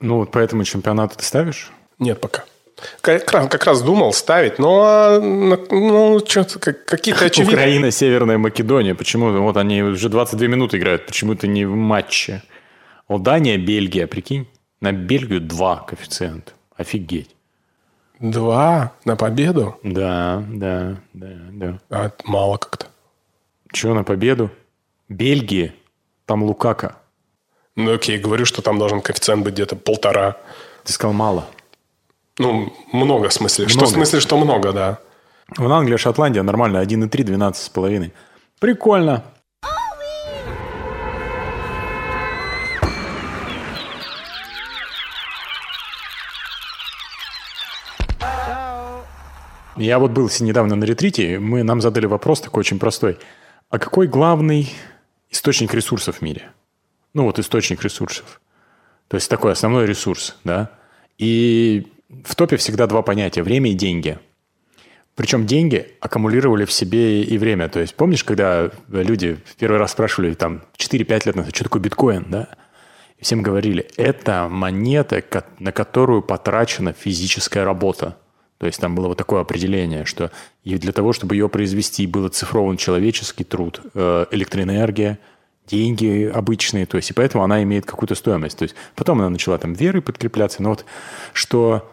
[0.00, 1.72] Ну, вот по этому чемпионату ты ставишь?
[2.00, 2.44] Нет пока.
[3.02, 7.56] Как раз, думал ставить, но а, ну, какие-то очевидные...
[7.56, 8.94] Украина, Северная Македония.
[8.94, 9.30] Почему?
[9.42, 11.06] Вот они уже 22 минуты играют.
[11.06, 12.42] Почему-то не в матче.
[13.06, 14.48] Вот Дания, Бельгия, прикинь.
[14.80, 16.54] На Бельгию 2 коэффициент.
[16.74, 17.36] Офигеть.
[18.18, 19.78] Два на победу?
[19.82, 21.78] Да, да, да, да.
[21.90, 22.86] А, это мало как-то.
[23.72, 24.50] Чего на победу?
[25.08, 25.74] Бельгии.
[26.26, 26.96] Там Лукака.
[27.76, 30.36] Ну, окей, говорю, что там должен коэффициент быть где-то полтора.
[30.84, 31.46] Ты сказал мало.
[32.40, 33.68] Ну, много в смысле.
[33.68, 33.92] Что в Много.
[33.92, 34.98] смысле, что много, да.
[35.58, 36.78] Вон Англия, Шотландия нормально.
[36.78, 38.12] 1,3, 12,5.
[38.58, 39.24] Прикольно.
[49.76, 53.18] Я вот был недавно на ретрите, мы, нам задали вопрос такой очень простой.
[53.68, 54.72] А какой главный
[55.28, 56.52] источник ресурсов в мире?
[57.12, 58.40] Ну вот источник ресурсов.
[59.08, 60.70] То есть такой основной ресурс, да?
[61.18, 61.86] И
[62.24, 64.18] в топе всегда два понятия– время и деньги.
[65.14, 67.68] Причем деньги аккумулировали в себе и время.
[67.68, 71.82] То есть помнишь, когда люди в первый раз спрашивали там 4-5 лет назад, что такое
[71.82, 72.48] биткоин, да?
[73.18, 75.22] И всем говорили, это монета,
[75.58, 78.16] на которую потрачена физическая работа.
[78.58, 80.30] То есть там было вот такое определение, что
[80.64, 85.18] и для того, чтобы ее произвести, был оцифрован человеческий труд, э, электроэнергия,
[85.66, 88.58] деньги обычные, то есть и поэтому она имеет какую-то стоимость.
[88.58, 90.84] То есть потом она начала там верой подкрепляться, но вот
[91.32, 91.90] что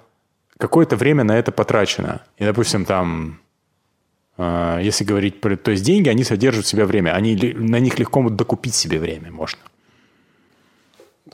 [0.58, 2.22] какое-то время на это потрачено.
[2.38, 3.39] И, допустим, там,
[4.38, 5.56] э, если говорить про...
[5.56, 7.12] То есть деньги, они содержат в себе время.
[7.15, 9.60] Они, на них легко вот докупить себе время можно.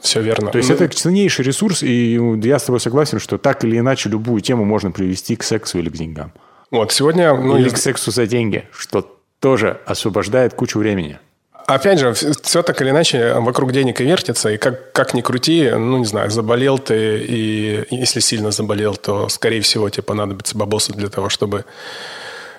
[0.01, 0.51] Все верно.
[0.51, 4.09] То есть Ну, это ценнейший ресурс, и я с тобой согласен, что так или иначе
[4.09, 6.33] любую тему можно привести к сексу или к деньгам.
[6.71, 7.33] Вот, сегодня...
[7.33, 11.19] Ну, или из- к сексу за деньги, что тоже освобождает кучу времени.
[11.67, 15.69] Опять же, все так или иначе вокруг денег и вертится, и как, как ни крути,
[15.69, 20.93] ну, не знаю, заболел ты, и если сильно заболел, то, скорее всего, тебе понадобится бабосы
[20.93, 21.65] для того, чтобы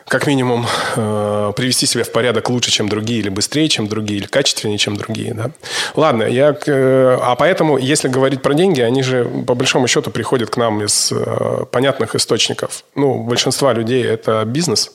[0.07, 4.27] как минимум э, привести себя в порядок лучше, чем другие, или быстрее, чем другие, или
[4.27, 5.33] качественнее, чем другие.
[5.35, 5.51] Да?
[5.95, 10.51] Ладно, я, э, а поэтому, если говорить про деньги, они же по большому счету приходят
[10.51, 12.85] к нам из э, понятных источников.
[12.95, 14.93] Ну, большинства людей это бизнес.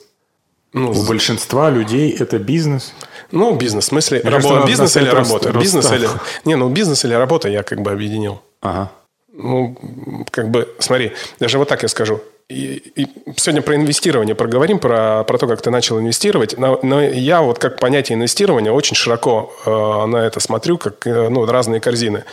[0.72, 2.92] Ну, У большинства людей это бизнес.
[3.30, 5.52] Ну, бизнес, в смысле, Мне кажется, работа, надо бизнес или написать работа?
[5.52, 6.08] Рос- Бизнес или...
[6.44, 8.40] Не, ну, бизнес или работа я как бы объединил.
[8.60, 8.90] Ага.
[9.32, 9.76] Ну,
[10.30, 12.20] как бы, смотри, даже вот так я скажу.
[12.50, 16.58] И, и сегодня про инвестирование проговорим, про, про то, как ты начал инвестировать.
[16.58, 19.70] Но, но я вот как понятие инвестирования очень широко э,
[20.06, 22.24] на это смотрю, как э, ну, разные корзины.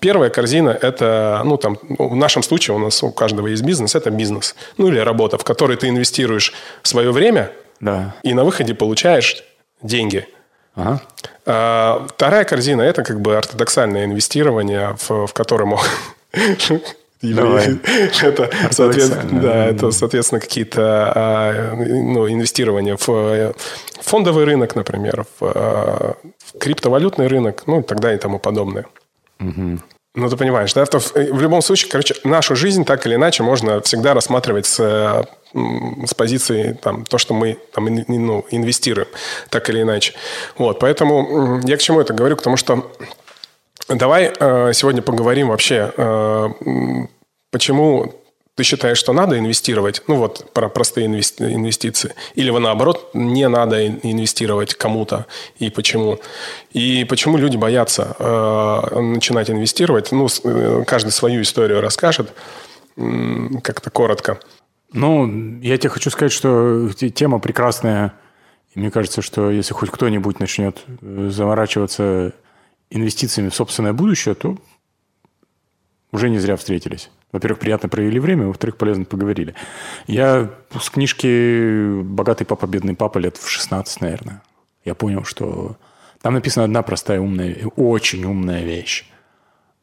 [0.00, 4.10] Первая корзина– это, ну, там, в нашем случае у нас у каждого есть бизнес, это
[4.10, 4.54] бизнес.
[4.78, 8.14] Ну, или работа, в которой ты инвестируешь свое время Да.
[8.22, 9.42] и на выходе получаешь
[9.82, 10.28] деньги.
[10.74, 11.00] Ага.
[11.46, 15.76] А, Вторая корзина– это как бы ортодоксальное инвестирование, в, в котором...
[17.22, 17.78] Давай.
[18.22, 23.54] Это, соответственно, да, это, соответственно, какие-то а, ну, инвестирования в
[24.02, 28.84] фондовый рынок, например, в, э, в криптовалютный рынок, ну и так далее и тому подобное.
[30.16, 30.84] Ну, ты понимаешь, да?
[30.84, 35.24] В, в любом случае, короче, нашу жизнь так или иначе можно всегда рассматривать с, э,
[36.06, 39.08] с позиции там, то, что мы там, ну, инвестируем,
[39.50, 40.14] так или иначе.
[40.56, 42.36] Вот, поэтому я к чему это говорю?
[42.36, 42.92] К тому, что
[43.88, 46.48] давай э, сегодня поговорим вообще, э,
[47.50, 48.14] почему
[48.56, 53.48] ты считаешь, что надо инвестировать, ну вот про простые инвес- инвестиции, или вы наоборот не
[53.48, 55.26] надо ин- инвестировать кому-то,
[55.58, 56.20] и почему?
[56.72, 60.12] И почему люди боятся э, начинать инвестировать?
[60.12, 62.32] Ну, э, каждый свою историю расскажет,
[62.96, 64.38] как-то коротко.
[64.92, 68.12] Ну, я тебе хочу сказать, что те- тема прекрасная.
[68.72, 72.32] И мне кажется, что если хоть кто-нибудь начнет э, заморачиваться
[72.90, 74.56] инвестициями в собственное будущее, то
[76.14, 77.10] уже не зря встретились.
[77.32, 79.54] Во-первых, приятно провели время, во-вторых, полезно поговорили.
[80.06, 80.50] Я
[80.80, 84.40] с книжки «Богатый папа, бедный папа» лет в 16, наверное.
[84.84, 85.76] Я понял, что
[86.22, 89.10] там написана одна простая, умная, очень умная вещь.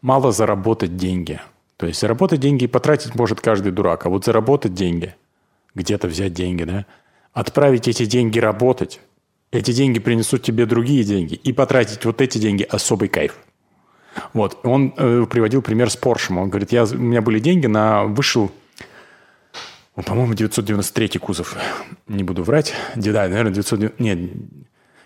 [0.02, 1.42] Мало заработать деньги.
[1.76, 5.16] То есть заработать деньги и потратить может каждый дурак, а вот заработать деньги,
[5.76, 6.86] где-то взять деньги, да,
[7.34, 9.02] отправить эти деньги работать,
[9.52, 13.38] эти деньги принесут тебе другие деньги, и потратить вот эти деньги– особый кайф.
[14.34, 16.38] Вот, он э, приводил пример с Поршем.
[16.38, 18.52] Он говорит, я, у меня были деньги на, вышел,
[19.96, 21.56] ну, по-моему, 993 кузов,
[22.08, 24.20] не буду врать, да, наверное, 900, нет,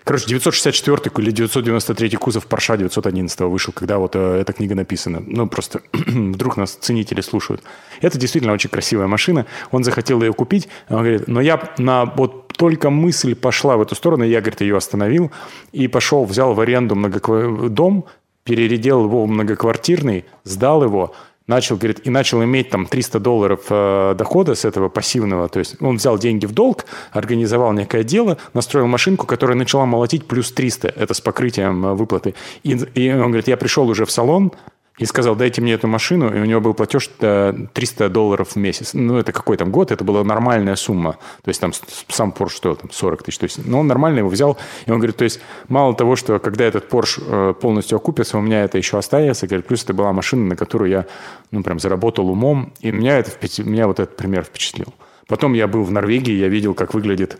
[0.05, 5.23] Короче, 964 или 993 кузов Porsche 911 вышел, когда вот э, эта книга написана.
[5.25, 7.63] Ну, просто вдруг нас ценители слушают.
[8.01, 9.47] Это действительно очень красивая машина.
[9.71, 10.67] Он захотел ее купить.
[10.89, 14.77] Он говорит, но я на вот только мысль пошла в эту сторону, я, говорит, ее
[14.77, 15.31] остановил
[15.71, 17.71] и пошел, взял в аренду многокв...
[17.71, 18.05] дом,
[18.45, 21.13] перередел его в многоквартирный, сдал его,
[21.47, 25.49] начал, говорит, и начал иметь там 300 долларов э, дохода с этого пассивного.
[25.49, 30.25] То есть он взял деньги в долг, организовал некое дело, настроил машинку, которая начала молотить
[30.27, 30.87] плюс 300.
[30.89, 32.35] Это с покрытием э, выплаты.
[32.63, 34.51] И, и он говорит, я пришел уже в салон,
[34.97, 38.93] и сказал, дайте мне эту машину, и у него был платеж 300 долларов в месяц.
[38.93, 41.17] Ну, это какой там год, это была нормальная сумма.
[41.43, 41.73] То есть там
[42.07, 43.37] сам Porsche что там, 40 тысяч.
[43.39, 46.15] То есть, но ну, он нормально его взял, и он говорит, то есть мало того,
[46.15, 49.93] что когда этот Porsche э, полностью окупится, у меня это еще остается, говорит, плюс это
[49.93, 51.05] была машина, на которую я,
[51.51, 53.31] ну, прям заработал умом, и меня, это,
[53.63, 54.93] меня вот этот пример впечатлил.
[55.27, 57.37] Потом я был в Норвегии, я видел, как выглядит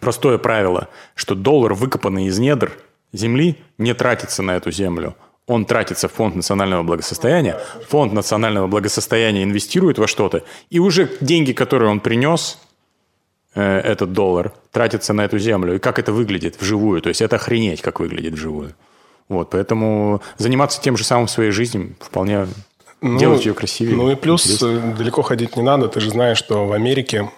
[0.00, 2.72] простое правило, что доллар, выкопанный из недр
[3.12, 5.14] земли, не тратится на эту землю–
[5.48, 7.58] он тратится в фонд национального благосостояния,
[7.88, 12.58] фонд национального благосостояния инвестирует во что-то, и уже деньги, которые он принес,
[13.54, 15.74] э, этот доллар, тратятся на эту землю.
[15.74, 17.00] И как это выглядит вживую.
[17.00, 18.74] То есть это охренеть, как выглядит вживую.
[19.28, 22.46] Вот, поэтому заниматься тем же самым в своей жизни вполне
[23.00, 23.96] ну, делать ее красивее.
[23.96, 24.94] Ну и плюс интересно.
[24.96, 25.88] далеко ходить не надо.
[25.88, 27.30] Ты же знаешь, что в Америке,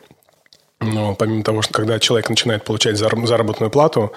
[0.80, 4.12] ну, помимо того, что когда человек начинает получать заработную плату,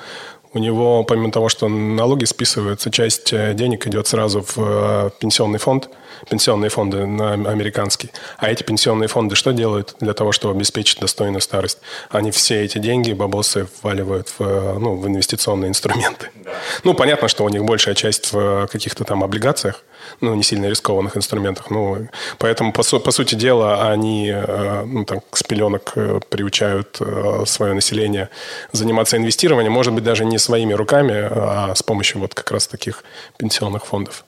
[0.54, 5.60] у него, помимо того, что налоги списываются, часть э, денег идет сразу в э, пенсионный
[5.60, 5.89] фонд,
[6.30, 8.12] пенсионные фонды американские.
[8.38, 11.80] А эти пенсионные фонды что делают для того, чтобы обеспечить достойную старость?
[12.10, 16.30] Они все эти деньги, бабосы, вваливают в, э, ну, в инвестиционные инструменты.
[16.36, 16.52] Да.
[16.84, 19.84] Ну, понятно, что у них большая часть в каких-то там облигациях,
[20.22, 21.70] ну, не сильно рискованных инструментах.
[21.70, 27.44] Ну, поэтому, по, по сути дела, они э, ну, там, с пеленок э, приучают э,
[27.46, 28.30] свое население
[28.72, 33.04] заниматься инвестированием, может быть, даже не своими руками, а с помощью вот как раз таких
[33.38, 34.26] пенсионных фондов.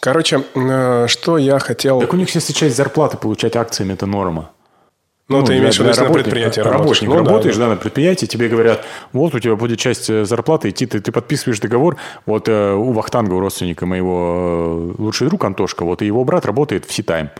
[0.00, 0.42] Короче,
[1.08, 2.00] что я хотел...
[2.00, 4.50] Так у них, если часть зарплаты получать акциями, это норма.
[5.30, 7.02] Ну, ну, ты имеешь в виду, если на предприятии работаешь.
[7.02, 7.68] Работник ну, работаешь, да, да.
[7.68, 11.12] да, на предприятии, тебе говорят, вот у тебя будет часть э, зарплаты идти, ты, ты
[11.12, 11.98] подписываешь договор.
[12.26, 16.46] Вот э, у Вахтанга, у родственника моего э, лучший друг Антошка, вот и его брат
[16.46, 17.30] работает в Ситайм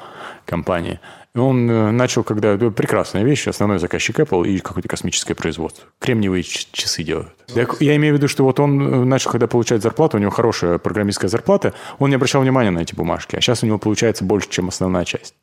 [0.47, 1.01] компании.
[1.35, 2.57] И он э, начал, когда...
[2.57, 5.85] Прекрасная вещь, основной заказчик Apple и какое-то космическое производство.
[5.99, 7.31] Кремниевые часы делают.
[7.49, 10.79] Я, я имею в виду, что вот он начал, когда получать зарплату, у него хорошая
[10.79, 13.35] программистская зарплата, он не обращал внимания на эти бумажки.
[13.35, 15.35] А сейчас у него получается больше, чем основная часть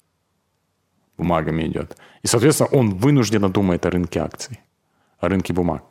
[1.17, 1.97] бумагами идет.
[2.21, 4.59] И, соответственно, он вынужденно думает о рынке акций,
[5.19, 5.83] о рынке бумаг.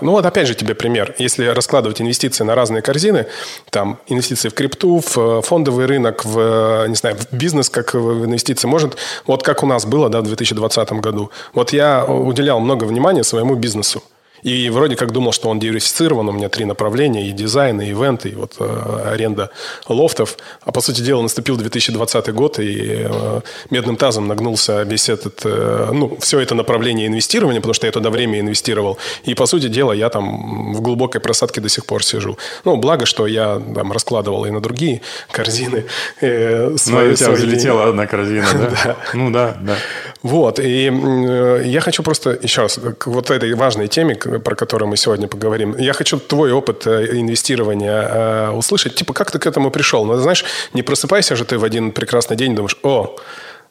[0.00, 1.14] Ну вот опять же тебе пример.
[1.18, 3.26] Если раскладывать инвестиции на разные корзины,
[3.70, 7.94] там инвестиции в крипту, в э, фондовый рынок, в, э, не знаю, в бизнес, как
[7.94, 11.30] в инвестиции, может, вот как у нас было да, в 2020 году.
[11.52, 14.02] Вот я уделял много внимания своему бизнесу.
[14.42, 16.28] И вроде как думал, что он диверсифицирован.
[16.28, 17.28] У меня три направления.
[17.28, 19.50] И дизайн, и ивенты, и вот э, аренда
[19.88, 20.36] лофтов.
[20.62, 25.90] А по сути дела наступил 2020 год, и э, медным тазом нагнулся весь этот, э,
[25.92, 28.98] ну, все это направление инвестирования, потому что я туда время инвестировал.
[29.24, 32.38] И по сути дела я там в глубокой просадке до сих пор сижу.
[32.64, 35.84] Ну, благо, что я там раскладывал и на другие корзины.
[36.20, 38.46] Э, свои, ну, у тебя взлетела одна корзина,
[38.84, 38.96] да?
[39.14, 39.76] Ну, да, да.
[40.22, 40.58] Вот.
[40.58, 44.96] И э, я хочу просто еще раз к вот этой важной теме, про которую мы
[44.96, 45.76] сегодня поговорим.
[45.78, 48.94] Я хочу твой опыт э, инвестирования э, услышать.
[48.94, 50.04] Типа, как ты к этому пришел?
[50.04, 53.16] Ну, знаешь, не просыпайся же ты в один прекрасный день и думаешь, о,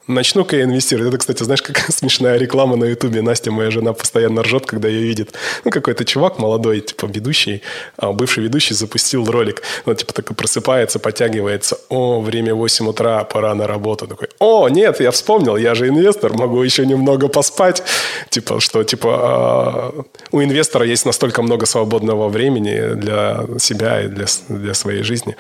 [0.07, 1.09] Начну-ка я инвестировать.
[1.09, 3.21] Это, кстати, знаешь, какая смешная реклама на Ютубе.
[3.21, 5.33] Настя, моя жена, постоянно ржет, когда ее видит.
[5.65, 7.61] Ну, какой-то чувак молодой, типа ведущий,
[7.97, 9.61] а бывший ведущий запустил ролик.
[9.85, 11.77] Он, типа, такой просыпается, подтягивается.
[11.89, 14.07] О, время 8 утра, пора на работу.
[14.07, 17.83] Такой, о, нет, я вспомнил, я же инвестор, могу еще немного поспать.
[18.29, 24.25] Типа, что, типа, а, у инвестора есть настолько много свободного времени для себя и для,
[24.47, 25.35] для своей жизни.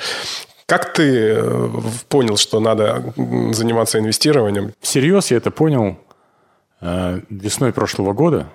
[0.67, 1.69] Как ты э,
[2.09, 4.73] понял, что надо заниматься инвестированием?
[4.81, 5.97] Всерьез я это понял
[6.81, 8.47] э, весной прошлого года.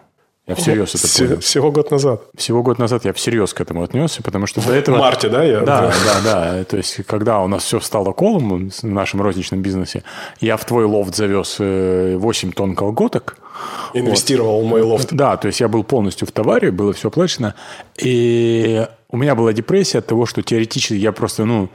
[0.46, 1.40] Я всерьез это понял.
[1.40, 2.22] Всего год назад.
[2.37, 4.96] Всего год назад я всерьез к этому отнесся, потому что до этого...
[4.96, 5.42] В марте, да?
[5.42, 5.61] Я...
[5.61, 6.64] Да, да, да.
[6.64, 10.03] То есть, когда у нас все стало колом в нашем розничном бизнесе,
[10.40, 13.37] я в твой лофт завез 8 э, тонн колготок–
[13.94, 14.66] Инвестировал вот.
[14.66, 15.12] в мой лофт.
[15.12, 17.55] Да, то есть я был полностью в товаре, было все оплачено.
[18.01, 21.68] И у меня была депрессия от того, что теоретически я просто, ну,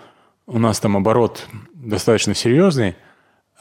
[0.48, 2.96] у нас там оборот достаточно серьезный,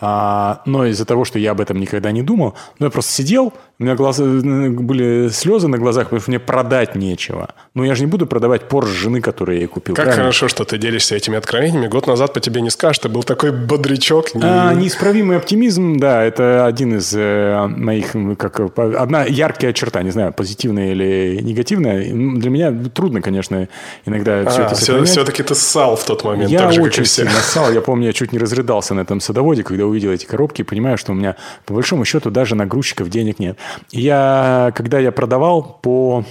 [0.01, 3.53] а, но из-за того, что я об этом никогда не думал, ну, я просто сидел,
[3.79, 7.51] у меня глаза, были слезы на глазах, потому что мне продать нечего.
[7.75, 9.95] Но я же не буду продавать Порш жены, которую я ей купил.
[9.95, 10.25] Как правильно?
[10.25, 11.87] хорошо, что ты делишься этими откровениями.
[11.87, 14.29] Год назад по тебе не скажешь, ты был такой бодрячок.
[14.41, 20.33] А, неисправимый оптимизм, да, это один из э, моих, как одна яркая черта, не знаю,
[20.33, 22.03] позитивная или негативная.
[22.03, 23.69] Для меня трудно, конечно,
[24.07, 26.51] иногда а, все это все, Все-таки ты ссал в тот момент.
[26.51, 27.71] Я же, очень сильно ссал.
[27.71, 30.97] Я помню, я чуть не разрыдался на этом садоводе, когда увидел эти коробки и понимаю,
[30.97, 31.37] что у меня,
[31.67, 33.59] по большому счету, даже нагрузчиков денег нет.
[33.91, 36.25] Я, когда я продавал по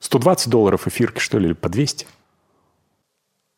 [0.00, 2.06] 120 долларов эфирки, что ли, или по 200.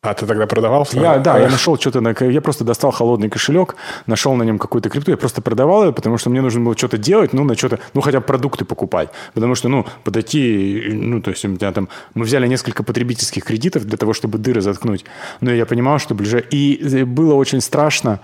[0.03, 0.85] А ты тогда продавал?
[0.91, 4.89] Я, да, я нашел что-то, на, я просто достал холодный кошелек, нашел на нем какую-то
[4.89, 7.79] крипту, я просто продавал ее, потому что мне нужно было что-то делать, ну, на что-то,
[7.93, 9.09] ну, хотя бы продукты покупать.
[9.33, 13.85] Потому что, ну, подойти, ну, то есть у меня там, мы взяли несколько потребительских кредитов
[13.85, 15.05] для того, чтобы дыры заткнуть.
[15.39, 16.45] Но я понимал, что ближе...
[16.51, 18.19] И было очень страшно,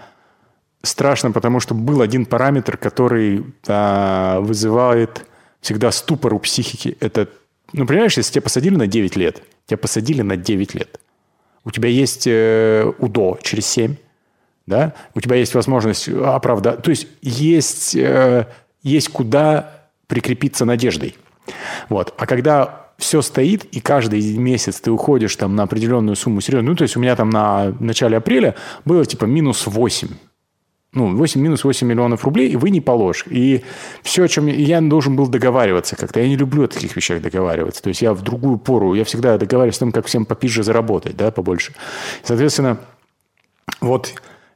[0.82, 5.26] страшно, потому что был один параметр, который а, вызывает
[5.62, 6.98] всегда ступор у психики.
[7.00, 7.28] Это,
[7.74, 11.00] ну, понимаешь, если тебя посадили на 9 лет, тебя посадили на 9 лет.
[11.66, 13.96] У тебя есть э, УДО через 7,
[14.66, 14.94] да?
[15.14, 16.82] У тебя есть возможность оправдать.
[16.82, 18.48] То есть есть, э,
[18.82, 21.18] есть куда прикрепиться надеждой.
[21.90, 22.14] Вот.
[22.18, 26.78] А когда все стоит, и каждый месяц ты уходишь там на определенную сумму серьезную, ну,
[26.78, 30.08] то есть у меня там на начале апреля было типа минус 8
[30.94, 33.26] ну, 8 минус 8 миллионов рублей, и вы не положь.
[33.30, 33.64] И
[34.02, 36.20] все, о чем я должен был договариваться как-то.
[36.20, 37.84] Я не люблю о таких вещах договариваться.
[37.84, 41.16] То есть я в другую пору, я всегда договариваюсь о том, как всем попизже заработать,
[41.16, 41.74] да, побольше.
[42.24, 42.80] Соответственно,
[43.82, 44.14] вот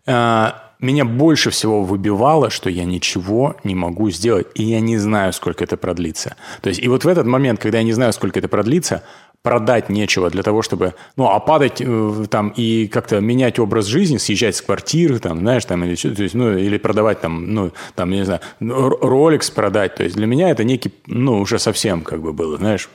[0.07, 5.33] э, меня больше всего выбивало, что я ничего не могу сделать, и я не знаю,
[5.33, 6.35] сколько это продлится.
[6.61, 9.03] То есть, и вот в этот момент, когда я не знаю, сколько это продлится,
[9.43, 14.15] продать нечего для того, чтобы, ну, а падать э, там и как-то менять образ жизни,
[14.15, 18.09] съезжать с квартиры, там, знаешь, там, или, то есть, ну, или продавать там, ну, там,
[18.09, 19.95] не знаю, Rolex продать.
[19.95, 22.89] То есть для меня это некий, ну, уже совсем как бы было, знаешь,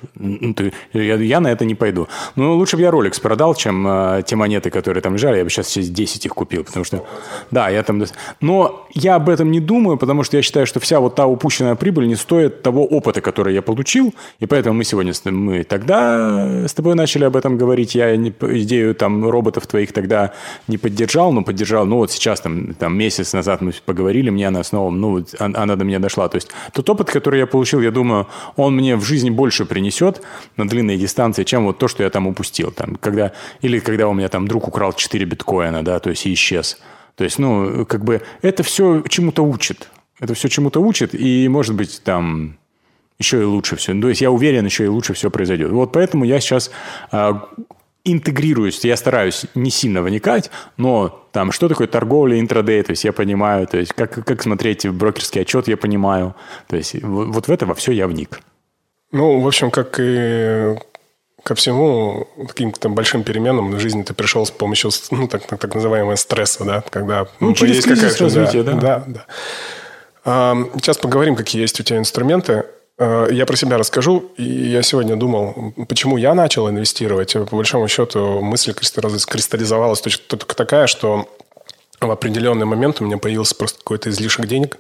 [0.95, 2.09] я, я на это не пойду.
[2.35, 5.51] Ну, лучше бы я Rolex продал, чем э, те монеты, которые там лежали, я бы
[5.51, 7.05] сейчас все 10 их купил, потому что,
[7.51, 8.03] да, я там...
[8.41, 11.75] Но я об этом не думаю, потому что я считаю, что вся вот та упущенная
[11.75, 16.75] прибыль не стоит того опыта, который я получил, и поэтому мы сегодня, мы тогда с
[16.75, 20.33] тобой начали об этом говорить, я идею там роботов твоих тогда
[20.67, 24.63] не поддержал, но поддержал, ну вот сейчас там, там месяц назад мы поговорили, мне она
[24.65, 26.29] снова, ну она до меня дошла.
[26.29, 30.23] То есть тот опыт, который я получил, я думаю, он мне в жизни больше принесет
[30.57, 32.71] на длинной дистанции, чем вот то, что я там упустил.
[32.71, 36.33] Там, когда, или когда у меня там друг украл 4 биткоина, да, то есть и
[36.33, 36.79] исчез.
[37.15, 39.91] То есть, ну, как бы это все чему-то учит.
[40.21, 42.59] Это все чему-то учит, и, может быть, там
[43.19, 43.99] еще и лучше все.
[44.01, 45.71] То есть я уверен, еще и лучше все произойдет.
[45.73, 46.71] Вот поэтому я сейчас
[47.11, 47.33] э,
[48.05, 53.13] интегрируюсь, я стараюсь не сильно вникать, но там что такое торговля интрадей, то есть я
[53.13, 56.35] понимаю, то есть как, как смотреть брокерский отчет, я понимаю.
[56.69, 58.41] То есть вот, вот в это во все я вник.
[59.11, 60.77] Ну, в общем, как и
[61.43, 65.75] ко всему, каким-то большим переменам в жизни ты пришел с помощью, ну, так, так, так
[65.75, 68.25] называемого стресса, да, когда ну, через есть какая-то...
[68.25, 68.73] развития, да.
[68.75, 69.27] Да, да.
[70.25, 72.67] А, сейчас поговорим, какие есть у тебя инструменты.
[72.99, 74.33] Э, я про себя расскажу.
[74.37, 77.33] Я сегодня думал, почему я начал инвестировать.
[77.33, 81.29] По большому счету мысль кристаллизовалась только такая, что
[82.01, 84.79] в определенный момент у меня появился просто какой-то излишек денег,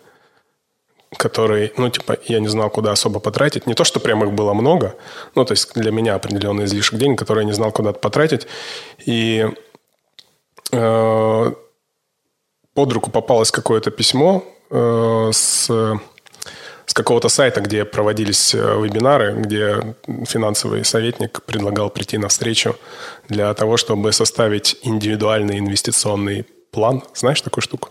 [1.16, 3.66] который, ну, типа, я не знал, куда особо потратить.
[3.66, 4.94] Не то, что прям их было много,
[5.35, 8.46] ну, то есть для меня определенный излишек денег, который я не знал, куда потратить.
[9.04, 9.46] И
[10.70, 11.52] э,
[12.74, 15.70] под руку попалось какое-то письмо э, с
[16.88, 19.94] с какого-то сайта, где проводились э, вебинары, где
[20.27, 22.77] финансовый советник предлагал прийти на встречу
[23.29, 27.03] для того, чтобы составить индивидуальный инвестиционный план.
[27.14, 27.90] Знаешь такую штуку?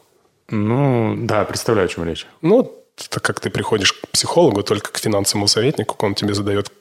[0.50, 2.26] Ну, да, представляю, о чем речь.
[2.42, 6.72] Ну, это как ты приходишь к психологу, только к финансовому советнику, он тебе задает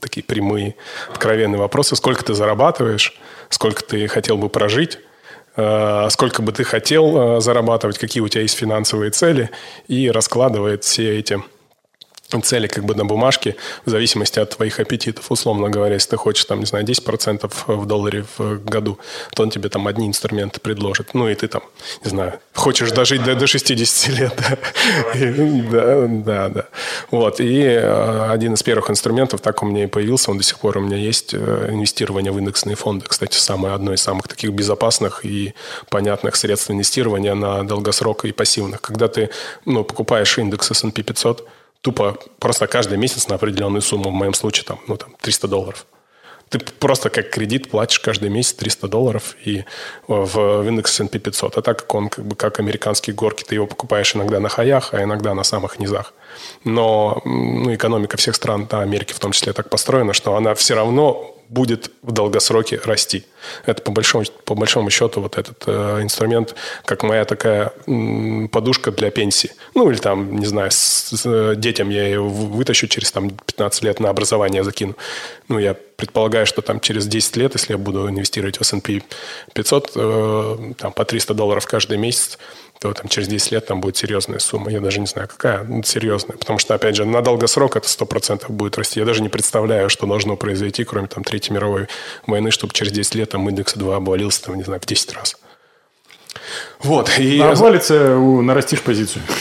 [0.00, 0.76] такие прямые,
[1.08, 1.96] откровенные вопросы.
[1.96, 4.98] Сколько ты зарабатываешь, сколько ты хотел бы прожить,
[6.10, 9.50] сколько бы ты хотел э, зарабатывать, какие у тебя есть финансовые цели,
[9.88, 11.42] и раскладывает все эти
[12.42, 13.56] цели как бы на бумажке
[13.86, 15.30] в зависимости от твоих аппетитов.
[15.30, 18.98] Условно говоря, если ты хочешь, там, не знаю, 10% в долларе в году,
[19.34, 21.14] то он тебе там одни инструменты предложит.
[21.14, 21.62] Ну, и ты там,
[22.04, 24.34] не знаю, хочешь дожить до, до 60 лет.
[25.70, 26.64] Да, да, да.
[27.10, 27.40] Вот.
[27.40, 30.78] И э, один из первых инструментов так у меня и появился, он до сих пор
[30.78, 33.06] у меня есть, э, инвестирование в индексные фонды.
[33.08, 35.54] Кстати, самое одно из самых таких безопасных и
[35.88, 38.82] понятных средств инвестирования на долгосрок и пассивных.
[38.82, 39.30] Когда ты
[39.64, 41.48] ну, покупаешь индекс S&P 500,
[41.82, 45.86] тупо просто каждый месяц на определенную сумму, в моем случае там, ну, там 300 долларов.
[46.48, 49.64] Ты просто как кредит платишь каждый месяц 300 долларов и
[50.06, 51.58] в, в индекс S&P 500.
[51.58, 54.94] А так как он как бы как американские горки, ты его покупаешь иногда на хаях,
[54.94, 56.14] а иногда на самых низах.
[56.64, 60.74] Но ну, экономика всех стран, да, Америки в том числе, так построена, что она все
[60.74, 63.24] равно будет в долгосроке расти.
[63.66, 68.90] Это по большому, по большому счету вот этот э, инструмент, как моя такая м, подушка
[68.90, 69.52] для пенсии.
[69.74, 73.82] Ну, или там, не знаю, с, с, э, детям я ее вытащу через там 15
[73.82, 74.94] лет на образование закину.
[75.48, 79.02] Ну, я предполагаю, что там через 10 лет, если я буду инвестировать в S&P
[79.54, 82.38] 500, э, там по 300 долларов каждый месяц,
[82.80, 84.70] то там через 10 лет там будет серьезная сумма.
[84.70, 86.36] Я даже не знаю, какая, ну, серьезная.
[86.36, 89.00] Потому что, опять же, на долгосрок это 100% будет расти.
[89.00, 91.88] Я даже не представляю, что должно произойти, кроме там Третьей мировой
[92.26, 95.36] войны, чтобы через 10 лет там индекс 2 обвалился, там, не знаю, в 10 раз.
[96.80, 97.10] Вот.
[97.18, 97.40] И...
[97.40, 99.22] А обвалится, нарастишь позицию.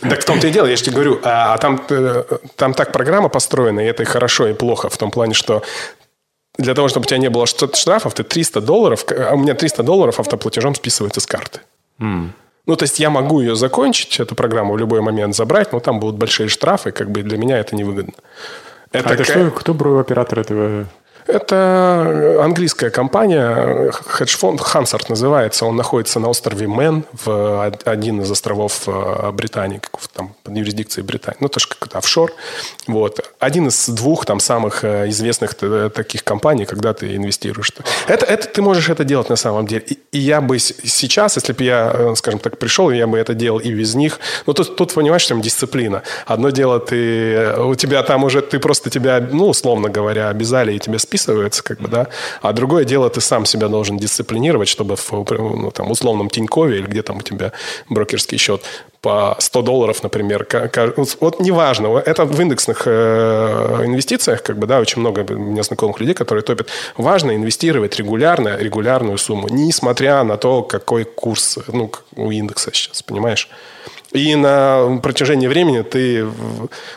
[0.00, 1.20] Так в том-то и дело, я же тебе говорю.
[1.24, 2.24] А, а там, э,
[2.56, 4.88] там так программа построена, и это и хорошо, и плохо.
[4.88, 5.62] В том плане, что
[6.58, 9.82] для того, чтобы у тебя не было штрафов, ты 300 долларов, а у меня 300
[9.82, 11.60] долларов автоплатежом списывается с карты.
[11.98, 12.30] Mm.
[12.66, 16.00] Ну, то есть я могу ее закончить, эту программу в любой момент забрать, но там
[16.00, 18.14] будут большие штрафы, как бы для меня это невыгодно.
[18.90, 20.86] Это а это что, кто бровый оператор этого
[21.26, 25.64] это английская компания, хедж-фонд Хансарт называется.
[25.64, 29.80] Он находится на острове Мэн, в один из островов э, Британии,
[30.12, 31.38] там, под юрисдикцией Британии.
[31.40, 32.32] Ну, тоже как-то офшор.
[32.86, 33.20] Вот.
[33.38, 37.72] Один из двух там самых э, известных таких компаний, когда ты инвестируешь.
[38.06, 39.84] Это, это, ты можешь это делать на самом деле.
[39.88, 43.34] И, и я бы сейчас, если бы я, э, скажем так, пришел, я бы это
[43.34, 44.20] делал и без них.
[44.46, 46.02] Но тут, тут понимаешь, там дисциплина.
[46.26, 50.78] Одно дело, ты, у тебя там уже, ты просто тебя, ну, условно говоря, обязали, и
[50.78, 52.08] тебе списывают списывается, как бы, да.
[52.42, 56.86] А другое дело, ты сам себя должен дисциплинировать, чтобы в ну, там, условном Тинькове или
[56.86, 57.52] где там у тебя
[57.88, 58.62] брокерский счет
[59.00, 60.46] по 100 долларов, например.
[61.20, 66.00] Вот неважно, это в индексных э, инвестициях, как бы, да, очень много у меня знакомых
[66.00, 66.68] людей, которые топят.
[66.96, 73.48] Важно инвестировать регулярно, регулярную сумму, несмотря на то, какой курс ну, у индекса сейчас, понимаешь?
[74.14, 76.24] И на протяжении времени ты,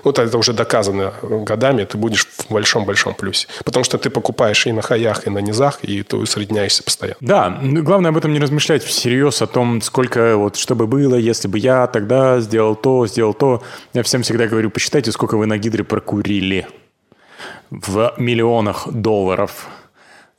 [0.03, 3.47] вот это уже доказано годами, ты будешь в большом-большом плюсе.
[3.65, 7.17] Потому что ты покупаешь и на хаях, и на низах, и ты усредняешься постоянно.
[7.19, 11.47] Да, главное об этом не размышлять всерьез, о том, сколько вот, что бы было, если
[11.47, 13.63] бы я тогда сделал то, сделал то.
[13.93, 16.67] Я всем всегда говорю, посчитайте, сколько вы на гидре прокурили
[17.71, 19.67] в миллионах долларов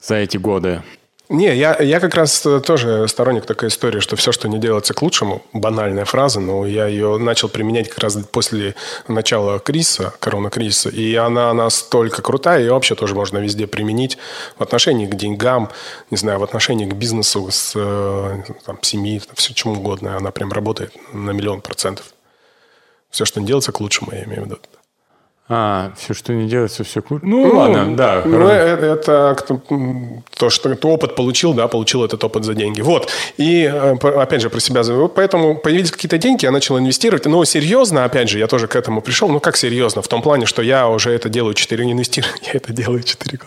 [0.01, 0.83] за эти годы.
[1.29, 5.03] Не, я, я как раз тоже сторонник такой истории, что все, что не делается к
[5.03, 8.75] лучшему, банальная фраза, но я ее начал применять как раз после
[9.09, 14.17] начала кризиса, корона-кризиса, и она настолько крутая, ее вообще тоже можно везде применить
[14.57, 15.71] в отношении к деньгам,
[16.11, 20.51] не знаю, в отношении к бизнесу, с э, там, семьи, все чему угодно, она прям
[20.51, 22.15] работает на миллион процентов.
[23.11, 24.59] Все, что не делается к лучшему, я имею в виду.
[25.51, 27.25] А, все, что не делается, все круто.
[27.25, 28.23] Ну, ну ладно, да.
[28.23, 29.37] Ну, это, это
[30.37, 32.83] то, что ты опыт получил, да, получил этот опыт за деньги.
[32.83, 33.11] Вот.
[33.39, 34.83] И, э, опять же, про себя.
[35.09, 37.25] Поэтому появились какие-то деньги, я начал инвестировать.
[37.25, 39.31] Но серьезно, опять же, я тоже к этому пришел.
[39.31, 40.03] Ну, как серьезно?
[40.03, 42.39] В том плане, что я уже это делаю 4 инвестирования.
[42.43, 43.39] Я это делаю 4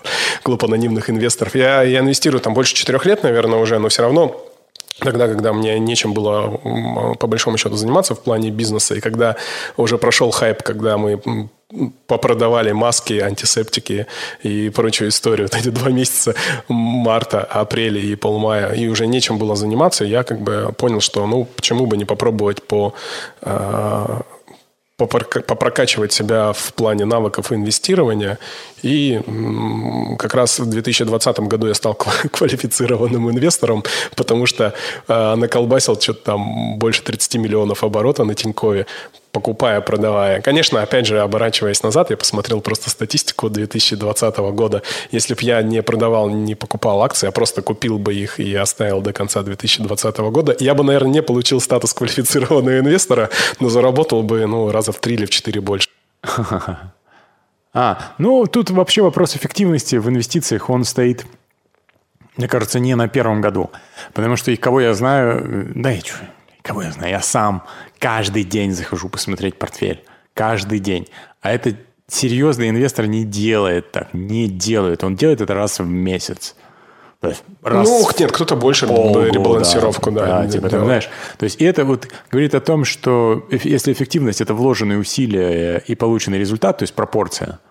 [0.43, 1.55] клуб анонимных инвесторов.
[1.55, 4.47] Я, я инвестирую там больше 4 лет, наверное, уже, но все равно
[4.99, 9.35] Тогда, когда мне нечем было по большому счету заниматься в плане бизнеса, и когда
[9.75, 11.19] уже прошел хайп, когда мы
[12.07, 14.07] попродавали маски, антисептики
[14.43, 15.47] и прочую историю.
[15.51, 16.35] Вот эти два месяца
[16.67, 21.45] марта, апреля и полмая, и уже нечем было заниматься, я как бы понял, что ну
[21.45, 22.93] почему бы не попробовать по
[23.41, 24.21] а,
[25.07, 28.39] попрокачивать себя в плане навыков инвестирования.
[28.83, 29.21] И
[30.17, 31.93] как раз в 2020 году я стал
[32.31, 33.83] квалифицированным инвестором,
[34.15, 34.73] потому что
[35.07, 38.85] э, наколбасил что-то там больше 30 миллионов оборота на Тинькове
[39.31, 40.41] покупая, продавая.
[40.41, 44.81] Конечно, опять же, оборачиваясь назад, я посмотрел просто статистику 2020 года.
[45.11, 49.01] Если бы я не продавал, не покупал акции, а просто купил бы их и оставил
[49.01, 53.29] до конца 2020 года, я бы, наверное, не получил статус квалифицированного инвестора,
[53.59, 55.89] но заработал бы ну, раза в три или в четыре больше.
[57.73, 61.25] А, ну тут вообще вопрос эффективности в инвестициях, он стоит,
[62.35, 63.71] мне кажется, не на первом году.
[64.11, 66.17] Потому что и кого я знаю, да и что,
[66.61, 67.63] кого я знаю, я сам
[68.01, 70.03] каждый день захожу посмотреть портфель.
[70.33, 71.07] каждый день.
[71.41, 71.75] А это
[72.07, 75.03] серьезный инвестор не делает так, не делает.
[75.03, 76.55] Он делает это раз в месяц.
[77.19, 80.25] То есть раз ну, нет, кто-то больше полгода, ребалансировку, да.
[80.25, 84.41] да, да типа, там, знаешь, то есть это вот говорит о том, что если эффективность–
[84.41, 87.59] это вложенные усилия и полученный результат, то есть пропорция–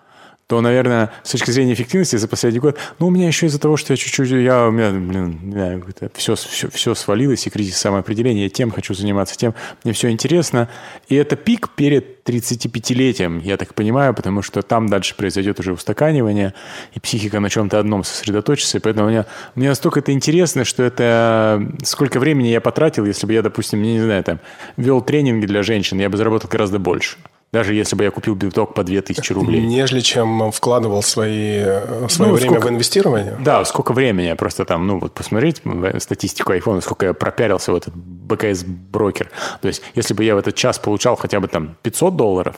[0.51, 3.77] то, наверное, с точки зрения эффективности за последний год, ну, у меня еще из-за того,
[3.77, 7.77] что я чуть-чуть, я, у меня, блин, не знаю, все, все, все свалилось, и кризис
[7.77, 10.67] самоопределения, я тем хочу заниматься, тем, мне все интересно.
[11.07, 16.53] И это пик перед 35-летием, я так понимаю, потому что там дальше произойдет уже устаканивание,
[16.95, 19.25] и психика на чем-то одном сосредоточится, и поэтому мне,
[19.55, 23.93] мне настолько это интересно, что это сколько времени я потратил, если бы я, допустим, не,
[23.93, 24.41] не знаю, там,
[24.75, 27.15] вел тренинги для женщин, я бы заработал гораздо больше.
[27.53, 29.61] Даже если бы я купил биток по 2000 рублей.
[29.61, 31.61] Нежели чем вкладывал свои,
[32.07, 33.37] свое ну, время сколько, в инвестирование?
[33.41, 34.33] Да, сколько времени.
[34.33, 35.61] Просто там, ну вот посмотреть
[35.97, 39.29] статистику iPhone, сколько я пропярился в этот БКС-брокер.
[39.61, 42.55] То есть, если бы я в этот час получал хотя бы там 500 долларов,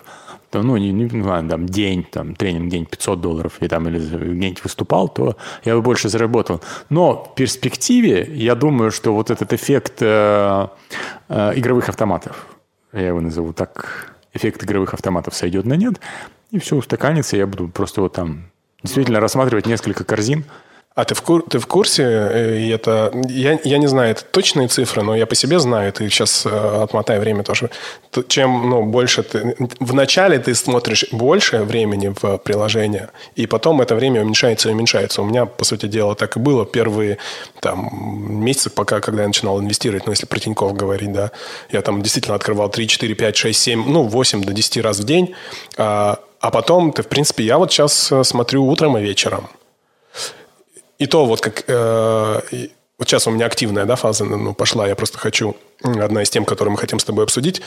[0.52, 3.88] то, ну, не, не ну, ладно, там, день, там, тренинг день 500 долларов, и там,
[3.88, 5.36] или где-нибудь выступал, то
[5.66, 6.62] я бы больше заработал.
[6.90, 10.68] Но в перспективе, я думаю, что вот этот эффект э,
[11.30, 12.46] э, игровых автоматов,
[12.92, 16.00] я его назову так, эффект игровых автоматов сойдет на нет,
[16.52, 18.50] и все устаканится, я буду просто вот там
[18.82, 20.46] действительно рассматривать несколько корзин,
[20.96, 24.68] а ты в, кур, ты в курсе, э, это, я, я не знаю, это точные
[24.68, 27.72] цифры, но я по себе знаю, ты сейчас э, отмотай время тоже.
[28.28, 29.56] Чем ну, больше ты...
[29.80, 35.24] Вначале ты смотришь больше времени в приложение, и потом это время уменьшается и уменьшается.
[35.24, 37.18] У меня, по сути дела, так и было первые
[37.60, 37.90] там,
[38.44, 41.32] месяцы, пока, когда я начинал инвестировать, ну, если про Тинькофф говорить, да,
[41.72, 45.06] я там действительно открывал 3, 4, 5, 6, 7, ну, 8 до 10 раз в
[45.06, 45.34] день,
[45.76, 49.50] а, а потом ты, в принципе, я вот сейчас э, смотрю утром и вечером–
[51.00, 51.64] и то вот как...
[51.68, 52.42] Э,
[53.00, 55.56] вот сейчас у меня активная да, фаза ну, пошла, я просто хочу...
[55.84, 57.62] Одна из тем, которые мы хотим с тобой обсудить,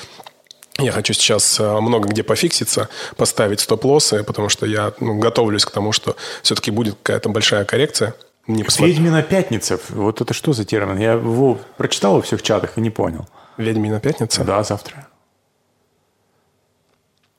[0.78, 5.70] я хочу сейчас э, много где пофикситься, поставить стоп-лоссы, потому что я ну, готовлюсь к
[5.70, 8.14] тому, что все-таки будет какая-то большая коррекция.
[8.46, 8.90] Не посмотр...
[8.90, 9.80] Ведьмина пятница.
[9.88, 10.98] Вот это что за термин?
[10.98, 13.26] Я его прочитал во всех чатах и не понял.
[13.56, 14.44] Ведьмина пятница?
[14.44, 15.08] Да, завтра.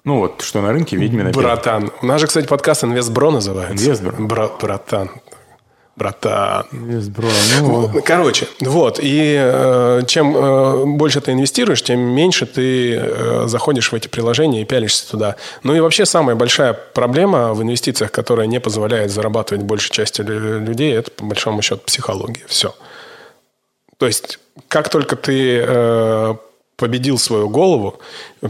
[0.04, 1.48] Ну вот, что на рынке ведьмина пятница.
[1.48, 1.92] Братан.
[2.02, 3.86] У нас же, кстати, подкаст «Инвестбро» называется.
[3.86, 4.16] «Инвестбро».
[4.18, 5.12] Бра- братан
[5.98, 6.68] братан.
[6.72, 7.30] Yes, bro.
[7.62, 8.02] Ну...
[8.06, 9.00] Короче, вот.
[9.02, 14.62] И э, чем э, больше ты инвестируешь, тем меньше ты э, заходишь в эти приложения
[14.62, 15.36] и пялишься туда.
[15.64, 20.93] Ну и вообще самая большая проблема в инвестициях, которая не позволяет зарабатывать большей части людей,
[20.93, 22.43] это по большому счету психология.
[22.48, 22.76] Все.
[23.98, 26.36] То есть, как только ты э,
[26.78, 28.00] победил свою голову,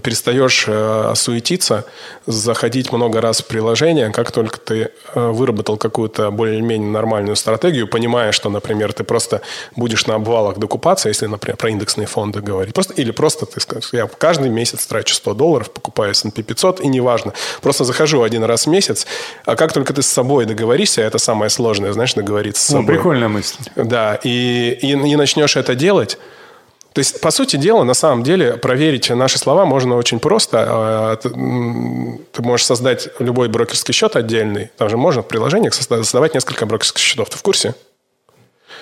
[0.04, 1.86] перестаешь э, суетиться,
[2.26, 8.34] заходить много раз в приложение, как только ты э, выработал какую-то более-менее нормальную стратегию, понимая,
[8.34, 9.42] что, например, ты просто
[9.78, 13.94] будешь на обвалах докупаться, если, например, про индексные фонды говорить, просто, или просто ты скажешь,
[13.94, 18.66] я каждый месяц трачу 100 долларов, покупаю S&P 500, и неважно, просто захожу один раз
[18.66, 19.08] в месяц,
[19.46, 22.82] а как только ты с собой договоришься, это самое сложное, знаешь, договориться с собой.
[22.82, 23.56] Ну, прикольная мысль.
[23.78, 26.18] Да, и, и, и начнешь это делать,
[26.98, 30.66] то есть, по сути дела, на самом деле, проверить наши слова можно очень просто.
[30.68, 34.72] А, ты можешь создать любой брокерский счет отдельный.
[34.78, 37.30] Там же можно в приложениях создавать несколько брокерских счетов.
[37.30, 37.76] Ты в курсе?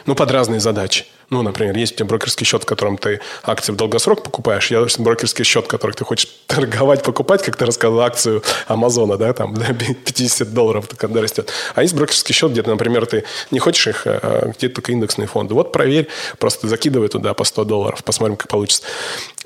[0.05, 1.05] Ну, под разные задачи.
[1.31, 4.69] Ну, например, есть у тебя брокерский счет, в котором ты акции в долгосрок покупаешь.
[4.69, 9.53] Я брокерский счет, который ты хочешь торговать, покупать, как ты рассказал, акцию Амазона, да, там,
[9.55, 11.51] до 50 долларов, когда растет.
[11.73, 15.55] А есть брокерский счет, где, например, ты не хочешь их, а где только индексные фонды.
[15.55, 18.83] Вот проверь, просто закидывай туда по 100 долларов, посмотрим, как получится.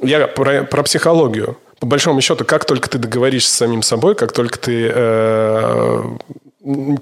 [0.02, 4.34] Я про, про психологию по большому счету, как только ты договоришься с самим собой, как
[4.34, 6.04] только ты э,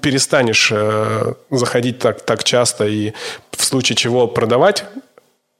[0.00, 3.12] перестанешь э, заходить так, так часто и
[3.50, 4.84] в случае чего продавать,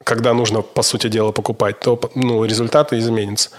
[0.05, 3.51] когда нужно, по сути дела, покупать, то ну, результаты изменятся.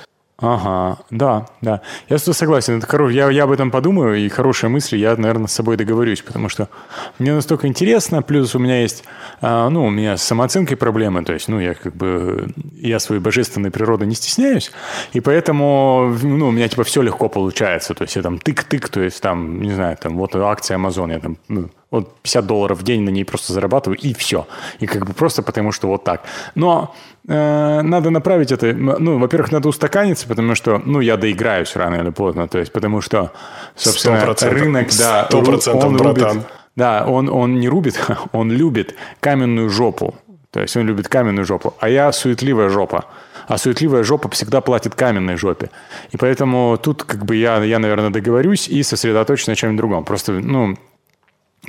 [0.42, 1.82] Ага, да, да.
[2.08, 2.78] Я с тобой согласен.
[2.78, 3.10] Это хоро...
[3.10, 6.70] я, я об этом подумаю, и хорошая мысль, я, наверное, с собой договорюсь, потому что
[7.18, 9.04] мне настолько интересно, плюс у меня есть,
[9.42, 13.22] а, ну, у меня с самооценкой проблемы, то есть, ну, я как бы, я своей
[13.22, 14.72] божественной природы не стесняюсь,
[15.12, 19.02] и поэтому, ну, у меня, типа, все легко получается, то есть, я там тык-тык, то
[19.02, 22.84] есть, там, не знаю, там, вот акция Amazon, я там, ну, вот 50 долларов в
[22.84, 24.48] день на ней просто зарабатываю, и все.
[24.80, 26.24] И как бы просто потому, что вот так.
[26.56, 26.94] Но
[27.28, 32.12] э, надо направить это, ну, во-первых, надо устаканиться, потому что, ну, я доиграюсь рано или
[32.12, 33.32] поздно, то есть потому что,
[33.76, 36.28] собственно, 100%, рынок, да, 100% он братан.
[36.30, 38.00] Рубит, да, он, он не рубит,
[38.32, 40.16] он любит каменную жопу.
[40.52, 43.06] То есть он любит каменную жопу, а я суетливая жопа.
[43.48, 45.70] А суетливая жопа всегда платит каменной жопе.
[46.12, 50.06] И поэтому тут как бы я, я наверное, договорюсь и сосредоточусь на чем-нибудь другом.
[50.06, 50.76] Просто, ну,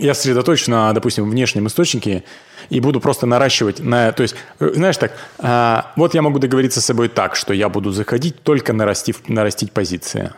[0.01, 2.25] я сосредоточусь на, допустим, внешнем источнике
[2.71, 4.13] и буду просто наращивать на...
[4.13, 7.69] То есть, э, знаешь так, а, вот я могу договориться с собой так, что я
[7.69, 10.33] буду заходить только нарастив, нарастить позиции.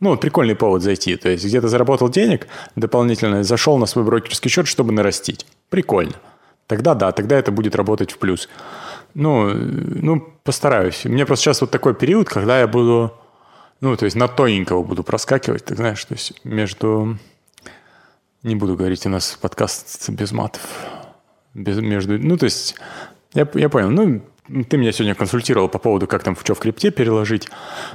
[0.00, 1.16] Ну, прикольный повод зайти.
[1.16, 5.46] То есть, где-то заработал денег дополнительно, зашел на свой брокерский счет, чтобы нарастить.
[5.68, 6.14] Прикольно.
[6.66, 8.48] Тогда да, тогда это будет работать в плюс.
[9.14, 11.04] Ну, ну, постараюсь.
[11.04, 13.12] У меня просто сейчас вот такой период, когда я буду,
[13.80, 17.18] ну, то есть на тоненького буду проскакивать, ты знаешь, то есть между...
[18.42, 20.62] Не буду говорить, у нас подкаст без матов.
[21.52, 22.18] Без, между...
[22.18, 22.74] Ну, то есть,
[23.34, 23.90] я, я понял.
[23.90, 24.22] Ну,
[24.64, 27.48] ты меня сегодня консультировал по поводу, как там что в крипте переложить.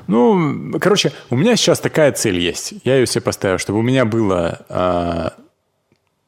[0.05, 2.75] Ну, короче, у меня сейчас такая цель есть.
[2.83, 5.33] Я ее себе поставил, чтобы у меня было а,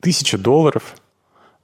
[0.02, 0.96] тысяча долларов,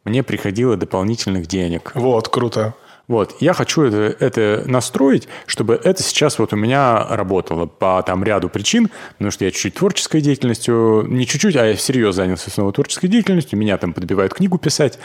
[0.04, 1.92] мне приходило дополнительных денег.
[1.96, 2.76] Вот, круто.
[3.08, 8.24] Вот, я хочу это, это настроить, чтобы это сейчас вот у меня работало по там
[8.24, 12.72] ряду причин, потому что я чуть-чуть творческой деятельностью, не чуть-чуть, а я всерьез занялся снова
[12.72, 15.00] творческой деятельностью, меня там подбивают книгу писать.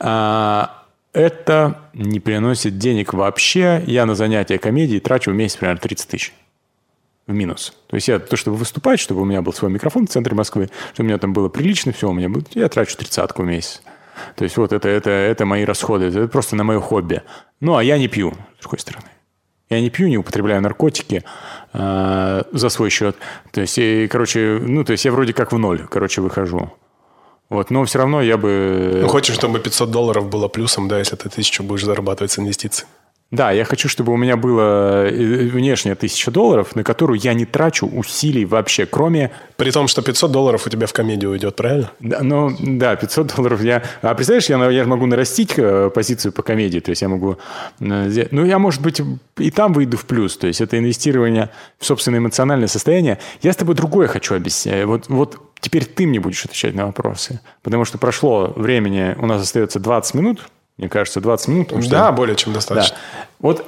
[0.00, 3.84] А, это не приносит денег вообще.
[3.86, 6.34] Я на занятия комедии трачу в месяц примерно 30 тысяч
[7.28, 7.72] в минус.
[7.86, 10.70] То есть я то, чтобы выступать, чтобы у меня был свой микрофон в центре Москвы,
[10.92, 13.80] чтобы у меня там было прилично, все у меня было, я трачу тридцатку в месяц.
[14.36, 17.22] То есть вот это, это, это мои расходы, это просто на мое хобби.
[17.60, 19.06] Ну, а я не пью, с другой стороны.
[19.70, 21.22] Я не пью, не употребляю наркотики
[21.72, 23.16] э, за свой счет.
[23.50, 26.72] То есть, и, короче, ну, то есть я вроде как в ноль, короче, выхожу.
[27.48, 29.00] Вот, но все равно я бы...
[29.02, 32.86] Ну, хочешь, чтобы 500 долларов было плюсом, да, если ты тысячу будешь зарабатывать с инвестиций?
[33.34, 37.44] Да, я хочу, чтобы у меня было э, внешняя тысяча долларов, на которую я не
[37.44, 39.32] трачу усилий вообще, кроме...
[39.56, 41.90] При том, что 500 долларов у тебя в комедию уйдет, правильно?
[41.98, 43.82] Да, ну, да, 500 долларов я...
[44.02, 47.36] А представляешь, я, я могу нарастить э, позицию по комедии, то есть я могу...
[47.80, 49.00] Э, ну, я, может быть,
[49.38, 53.18] и там выйду в плюс, то есть это инвестирование в собственное эмоциональное состояние.
[53.42, 54.84] Я с тобой другое хочу объяснять.
[54.84, 59.42] Вот, вот теперь ты мне будешь отвечать на вопросы, потому что прошло времени, у нас
[59.42, 60.40] остается 20 минут,
[60.76, 61.68] мне кажется, 20 минут.
[61.88, 62.12] Да, что...
[62.12, 62.96] более чем достаточно.
[62.96, 63.28] Да.
[63.38, 63.66] Вот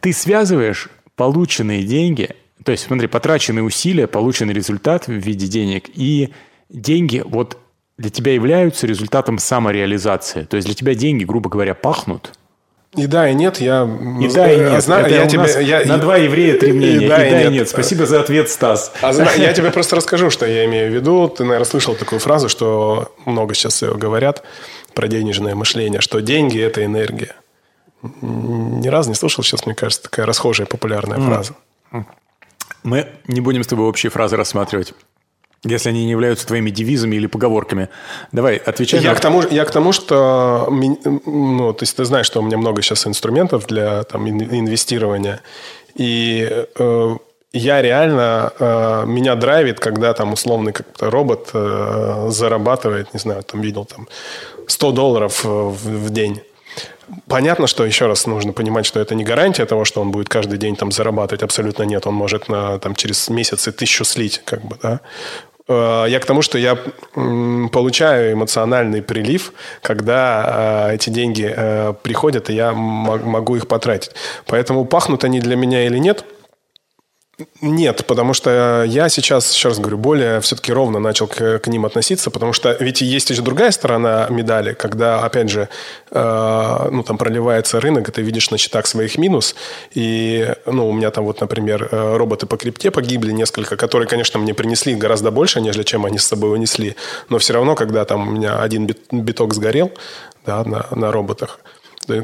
[0.00, 2.30] ты связываешь полученные деньги,
[2.64, 6.32] то есть, смотри, потраченные усилия, полученный результат в виде денег, и
[6.70, 7.58] деньги вот
[7.98, 10.44] для тебя являются результатом самореализации.
[10.44, 12.32] То есть для тебя деньги, грубо говоря, пахнут.
[12.96, 13.88] И да, и нет, я...
[14.20, 14.82] И да, и нет.
[14.82, 17.06] Знаю, Это я тебе, я, на два еврея три мнения.
[17.06, 17.52] И, да, и, да, и нет.
[17.52, 17.68] нет.
[17.68, 18.92] Спасибо за ответ, Стас.
[19.00, 21.28] А, я тебе просто расскажу, что я имею в виду.
[21.28, 24.42] Ты, наверное, слышал такую фразу, что много сейчас говорят
[24.94, 27.34] про денежное мышление, что деньги– это энергия.
[28.20, 31.54] Ни разу не слышал, сейчас, мне кажется, такая расхожая популярная фраза.
[32.82, 34.94] Мы не будем с тобой общие фразы рассматривать
[35.64, 37.88] если они не являются твоими девизами или поговорками.
[38.32, 39.00] Давай, отвечай.
[39.00, 39.16] Я, на...
[39.16, 42.82] к, тому, я к тому, что ну, то есть ты знаешь, что у меня много
[42.82, 45.40] сейчас инструментов для там, инвестирования.
[45.94, 47.16] И э,
[47.52, 53.60] я реально, э, меня драйвит, когда там условный как-то робот э, зарабатывает, не знаю, там
[53.60, 54.08] видел там
[54.66, 56.40] 100 долларов э, в, день.
[57.28, 60.58] Понятно, что еще раз нужно понимать, что это не гарантия того, что он будет каждый
[60.58, 61.42] день там зарабатывать.
[61.42, 62.06] Абсолютно нет.
[62.06, 65.00] Он может на, там, через месяцы тысячу слить, как бы, да.
[65.68, 66.78] Э, я к тому, что я
[67.72, 69.52] получаю эмоциональный прилив,
[69.82, 71.54] когда э, эти деньги
[72.02, 74.12] приходят, и я могу их потратить.
[74.46, 76.24] Поэтому пахнут они для меня или нет–
[77.60, 81.86] нет, потому что я сейчас, еще раз говорю, более все-таки ровно начал к, к ним
[81.86, 85.68] относиться, потому что ведь есть еще другая сторона медали, когда, опять же,
[86.10, 89.54] э, ну, там проливается рынок, и ты видишь на счетах своих минус,
[89.92, 94.38] и, ну, у меня там вот, например, э, роботы по крипте погибли несколько, которые, конечно,
[94.40, 96.96] мне принесли гораздо больше, нежели чем они с собой унесли,
[97.28, 99.92] но все равно, когда там у меня один биток сгорел,
[100.44, 101.60] да, на, на роботах,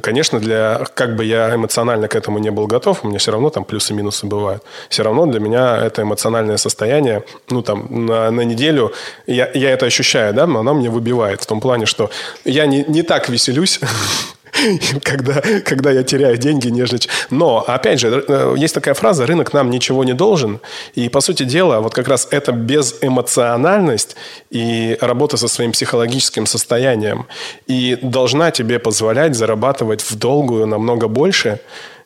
[0.03, 3.51] Конечно, для, как бы я эмоционально к этому не был готов, у меня все равно
[3.51, 4.62] там плюсы и минусы бывают.
[4.89, 8.93] Все равно для меня это эмоциональное состояние, ну, там, на, на неделю,
[9.26, 12.11] я, я это ощущаю, да, но оно мне выбивает в том плане, что
[12.45, 13.79] я не, не так веселюсь,
[15.03, 17.01] когда, когда я теряю деньги, нежели...
[17.31, 20.61] Но, опять же, э, есть такая фраза «рынок нам ничего не должен».
[20.95, 24.17] И, по сути дела, вот как раз это безэмоциональность
[24.51, 27.27] и работа со своим психологическим состоянием
[27.67, 31.61] и должна тебе позволять зарабатывать в долгую намного больше,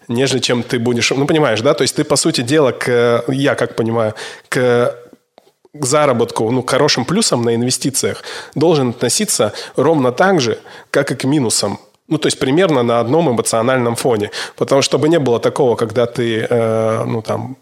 [0.09, 1.11] нежели чем ты будешь...
[1.11, 1.75] Ну, понимаешь, да?
[1.75, 4.15] То есть ты, по сути дела, к, я как понимаю,
[4.49, 4.97] к
[5.75, 8.23] к заработку, ну, к хорошим плюсам на инвестициях
[8.55, 10.59] должен относиться ровно так же,
[10.91, 11.79] как и к минусам.
[12.13, 14.31] Ну, то есть примерно на одном эмоциональном фоне.
[14.57, 17.57] Потому что чтобы не было такого, когда ты, э, ну, там,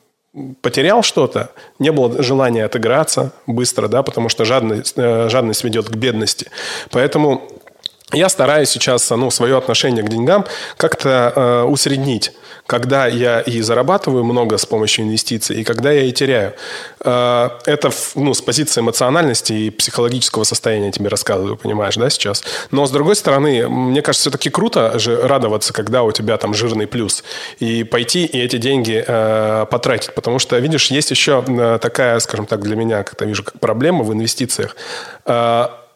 [0.61, 5.94] потерял что-то, не было желания отыграться быстро, да, потому что жадность, э, жадность ведет к
[5.94, 6.51] бедности.
[6.90, 7.42] Поэтому
[8.12, 10.44] я стараюсь сейчас ну, свое отношение к деньгам
[10.76, 12.32] как-то э, усреднить.
[12.70, 16.54] Когда я и зарабатываю много с помощью инвестиций, и когда я и теряю.
[17.00, 22.44] Э, это ну, с позиции эмоциональности и психологического состояния тебе рассказываю, понимаешь, да, сейчас?
[22.70, 26.86] Но, с другой стороны, мне кажется, все-таки круто же радоваться, когда у тебя там жирный
[26.86, 27.24] плюс,
[27.58, 32.46] и пойти и эти деньги э, потратить, потому что, видишь, есть еще э, такая, скажем
[32.46, 34.76] так, для меня, как-то вижу, как проблема в инвестициях.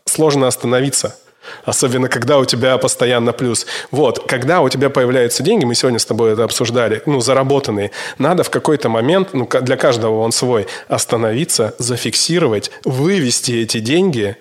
[0.06, 1.16] Сложно остановиться–
[1.64, 3.66] Особенно, когда у тебя постоянно плюс.
[3.90, 8.44] Вот, когда у тебя появляются деньги, мы сегодня с тобой это обсуждали, ну, заработанные, надо
[8.44, 14.36] в какой-то момент, ну, для каждого он свой, остановиться, зафиксировать, вывести эти деньги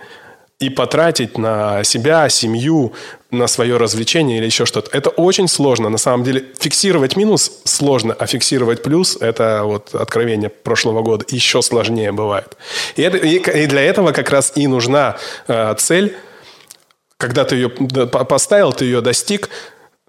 [0.59, 2.93] и потратить на себя, семью,
[3.31, 4.95] на свое развлечение или еще что-то.
[4.95, 5.89] Это очень сложно.
[5.89, 11.25] На самом деле фиксировать минус сложно, а фиксировать плюс– это вот откровение прошлого года.
[11.29, 12.55] Еще сложнее бывает.
[12.95, 16.15] И, это, и для этого как раз и нужна э, цель–
[17.17, 19.49] когда ты ее поставил, ты ее достиг,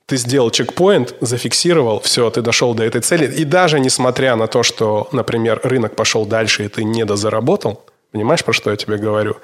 [0.07, 3.27] ты сделал чекпоинт, зафиксировал, все, ты дошел до этой цели.
[3.27, 7.83] И даже несмотря на то, что, например, рынок пошел дальше, и ты недозаработал,
[8.15, 9.39] Понимаешь, про что я тебе говорю?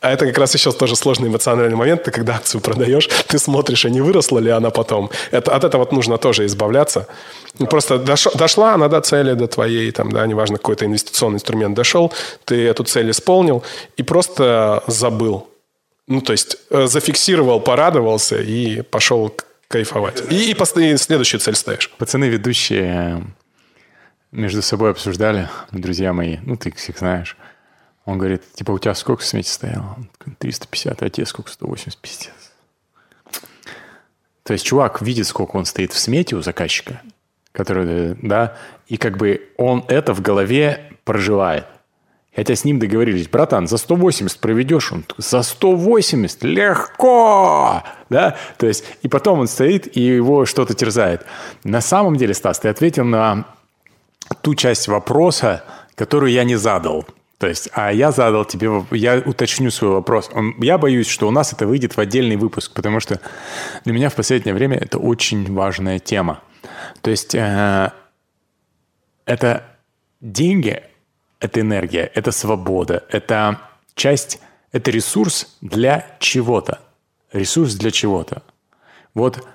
[0.00, 2.04] А это как раз еще тоже сложный эмоциональный момент.
[2.04, 5.10] Ты когда акцию продаешь, ты смотришь, а не выросла ли она потом.
[5.30, 7.06] Это, от этого нужно тоже избавляться.
[7.58, 11.74] Ну, просто дош, дошла она до цели, до твоей, там, да, неважно, какой-то инвестиционный инструмент
[11.74, 12.14] дошел,
[12.46, 13.62] ты эту цель исполнил
[13.98, 15.46] и просто забыл.
[16.06, 19.34] Ну, то есть э, зафиксировал, порадовался и пошел
[19.68, 20.22] кайфовать.
[20.30, 21.90] И, и, и следующую цель ставишь.
[21.92, 23.24] Пацаны ведущие
[24.30, 27.36] между собой обсуждали, друзья мои, ну, ты всех знаешь.
[28.04, 29.96] Он говорит, типа, у тебя сколько в смете стояло?
[30.38, 31.50] 350, а тебе сколько?
[31.50, 32.32] 180, пиздец.
[34.42, 37.00] То есть чувак видит, сколько он стоит в смете у заказчика,
[37.52, 41.64] который, да, и как бы он это в голове проживает.
[42.34, 44.90] Хотя с ним договорились, братан, за 180 проведешь?
[44.92, 46.42] Он за 180?
[46.42, 47.82] Легко!
[48.10, 48.36] Да?
[48.58, 51.24] То есть, и потом он стоит, и его что-то терзает.
[51.62, 53.46] На самом деле, Стас, ты ответил на
[54.42, 55.62] ту часть вопроса,
[55.94, 57.06] которую я не задал.
[57.38, 60.30] То есть, а я задал тебе, я уточню свой вопрос.
[60.58, 63.20] Я боюсь, что у нас это выйдет в отдельный выпуск, потому что
[63.84, 66.40] для меня в последнее время это очень важная тема.
[67.00, 67.92] То есть, э,
[69.24, 69.64] это
[70.20, 70.82] деньги–
[71.44, 73.60] это энергия, это свобода, это
[73.94, 74.40] часть,
[74.72, 76.80] это ресурс для чего-то.
[77.32, 78.42] Ресурс для чего-то.
[79.12, 79.46] Вот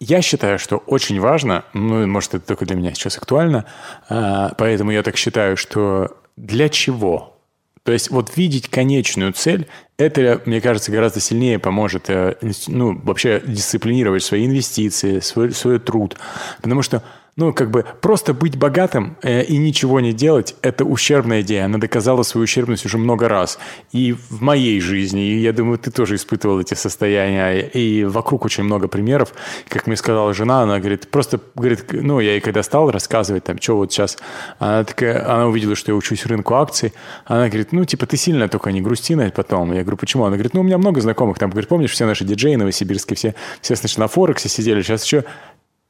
[0.00, 3.64] я считаю, что очень важно, ну, может, это только для меня сейчас актуально,
[4.08, 7.38] а, поэтому я так считаю, что для чего?
[7.84, 9.68] То есть вот видеть конечную цель,
[9.98, 12.36] это, мне кажется, гораздо сильнее поможет э,
[12.66, 16.16] ну, вообще дисциплинировать свои инвестиции, свой, свой труд.
[16.60, 17.02] Потому что
[17.38, 21.66] ну, как бы просто быть богатым э, и ничего не делать– это ущербная идея.
[21.66, 23.60] Она доказала свою ущербность уже много раз.
[23.92, 27.60] И в моей жизни, и я думаю, ты тоже испытывал эти состояния.
[27.60, 29.32] И вокруг очень много примеров.
[29.68, 33.60] Как мне сказала жена, она говорит, просто, говорит, ну, я ей когда стал рассказывать, там,
[33.60, 34.18] что вот сейчас,
[34.58, 36.92] она такая, она увидела, что я учусь рынку акций.
[37.24, 39.72] Она говорит, ну, типа, ты сильно только не грусти на потом.
[39.72, 40.24] Я говорю, почему?
[40.24, 41.38] Она говорит, ну, у меня много знакомых.
[41.38, 45.24] Там, говорит, помнишь, все наши диджеи новосибирские, все, все сначала на Форексе сидели, сейчас еще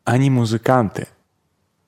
[0.04, 1.06] они музыканты–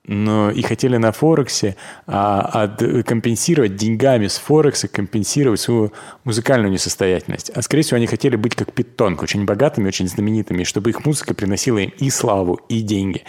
[0.05, 1.75] но и хотели на Форексе
[2.07, 5.93] а, от, компенсировать деньгами с Форекса, компенсировать свою
[6.23, 7.51] музыкальную несостоятельность.
[7.53, 11.33] А скорее всего, они хотели быть как Питтонг, очень богатыми, очень знаменитыми, чтобы их музыка
[11.33, 13.23] приносила им и славу, и деньги.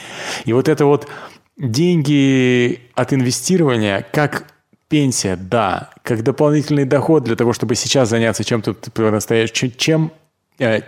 [0.44, 1.08] И вот это вот
[1.58, 4.46] деньги от инвестирования, как
[4.88, 10.10] пенсия, да, как дополнительный доход для того, чтобы сейчас заняться чем-то по-настоящему,
[10.58, 10.80] Э,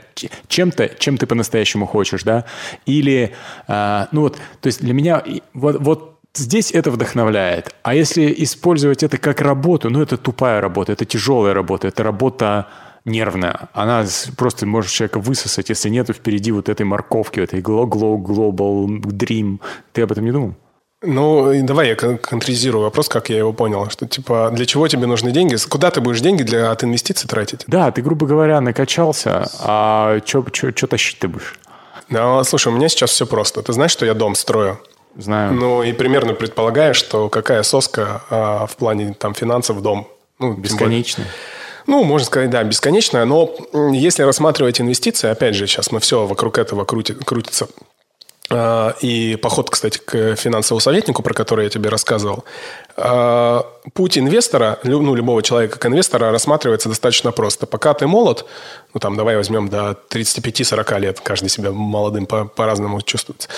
[0.48, 2.44] чем-то, чем ты по-настоящему хочешь, да,
[2.84, 3.32] или,
[3.66, 5.22] э, ну вот, то есть для меня
[5.54, 10.92] вот, вот здесь это вдохновляет, а если использовать это как работу, ну это тупая работа,
[10.92, 12.68] это тяжелая работа, это работа
[13.06, 14.04] нервная, она
[14.36, 19.60] просто может человека высосать, если нету впереди вот этой морковки, этой global dream,
[19.92, 20.54] ты об этом не думал?
[21.06, 23.88] Ну, давай я конкретизирую вопрос, как я его понял.
[23.90, 25.56] Что, типа, для чего тебе нужны деньги?
[25.68, 27.64] Куда ты будешь деньги для, от инвестиций тратить?
[27.66, 30.42] Да, ты, грубо говоря, накачался, а что
[30.86, 31.58] тащить ты будешь?
[32.08, 33.62] Ну, слушай, у меня сейчас все просто.
[33.62, 34.78] Ты знаешь, что я дом строю?
[35.16, 35.52] Знаю.
[35.52, 40.08] Ну, и примерно предполагаешь, что какая соска а, в плане там финансов дом.
[40.38, 41.28] Ну, Бесконечная.
[41.86, 43.54] Ну, можно сказать, да, бесконечная, но
[43.92, 47.68] если рассматривать инвестиции, опять же, сейчас мы все вокруг этого крути, крутится
[48.52, 52.44] и поход, кстати, к финансовому советнику, про который я тебе рассказывал.
[52.96, 57.66] А, путь инвестора, ну, любого человека к инвестора рассматривается достаточно просто.
[57.66, 58.44] Пока ты молод,
[58.92, 63.48] ну, там, давай возьмем до 35-40 лет, каждый себя молодым по- по-разному чувствует,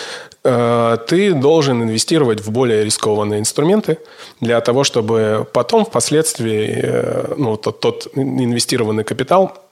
[0.45, 3.99] а, ты должен инвестировать в более рискованные инструменты
[4.41, 9.66] для того, чтобы потом, впоследствии, э, ну, тот, тот инвестированный капитал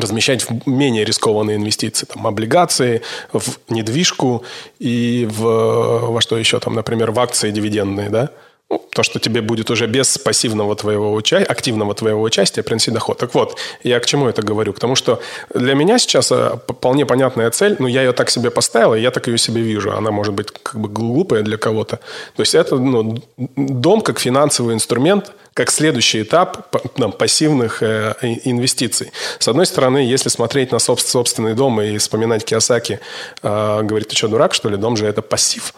[0.00, 4.44] размещать в менее рискованные инвестиции, там, облигации, в недвижку
[4.78, 8.30] и в, во что еще там, например, в акции дивидендные, да?
[8.68, 13.16] То, что тебе будет уже без пассивного твоего участия, активного твоего участия приносить доход.
[13.16, 14.74] Так вот, я к чему это говорю?
[14.74, 15.22] К тому, что
[15.54, 19.10] для меня сейчас э, вполне понятная цель, ну, я ее так себе поставил, и я
[19.10, 19.92] так ее себе вижу.
[19.92, 21.96] Она может быть как бы глупая для кого-то.
[22.36, 23.22] То есть это ну,
[23.56, 29.12] дом как финансовый инструмент, как следующий этап там, пассивных э, инвестиций.
[29.38, 33.00] С одной стороны, если смотреть на собственный дом и вспоминать Киосаки,
[33.42, 34.76] э, говорит, ты что, дурак, что ли?
[34.76, 35.72] Дом же это пассив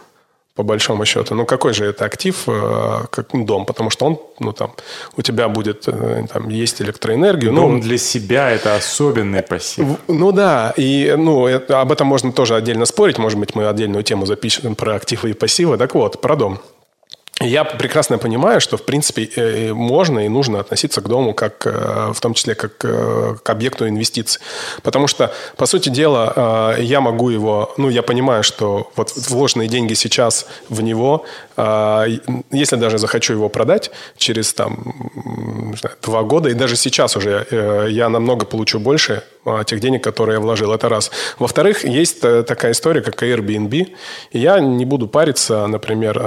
[0.54, 1.34] по большому счету.
[1.34, 3.64] Ну, какой же это актив, э, как дом?
[3.64, 4.72] Потому что он, ну, там,
[5.16, 7.52] у тебя будет, э, там, есть электроэнергию.
[7.52, 9.86] Дом ну, для себя– это особенный пассив.
[10.08, 10.74] Ну, да.
[10.76, 13.18] И, ну, это, об этом можно тоже отдельно спорить.
[13.18, 15.78] Может быть, мы отдельную тему запишем про активы и пассивы.
[15.78, 16.58] Так вот, про дом.
[17.42, 22.12] Я прекрасно понимаю, что, в принципе, э, можно и нужно относиться к дому как, э,
[22.12, 24.42] в том числе, как э, к объекту инвестиций.
[24.82, 27.72] Потому что, по сути дела, я могу его...
[27.78, 31.24] Ну, я понимаю, что вот вложенные деньги сейчас в него,
[32.50, 34.94] если даже захочу его продать через там,
[36.02, 37.46] два года, и даже сейчас уже
[37.90, 39.22] я намного получу больше
[39.66, 40.72] тех денег, которые я вложил.
[40.72, 41.10] Это раз.
[41.38, 43.88] Во-вторых, есть такая история, как Airbnb.
[44.32, 46.18] И я не буду париться, например,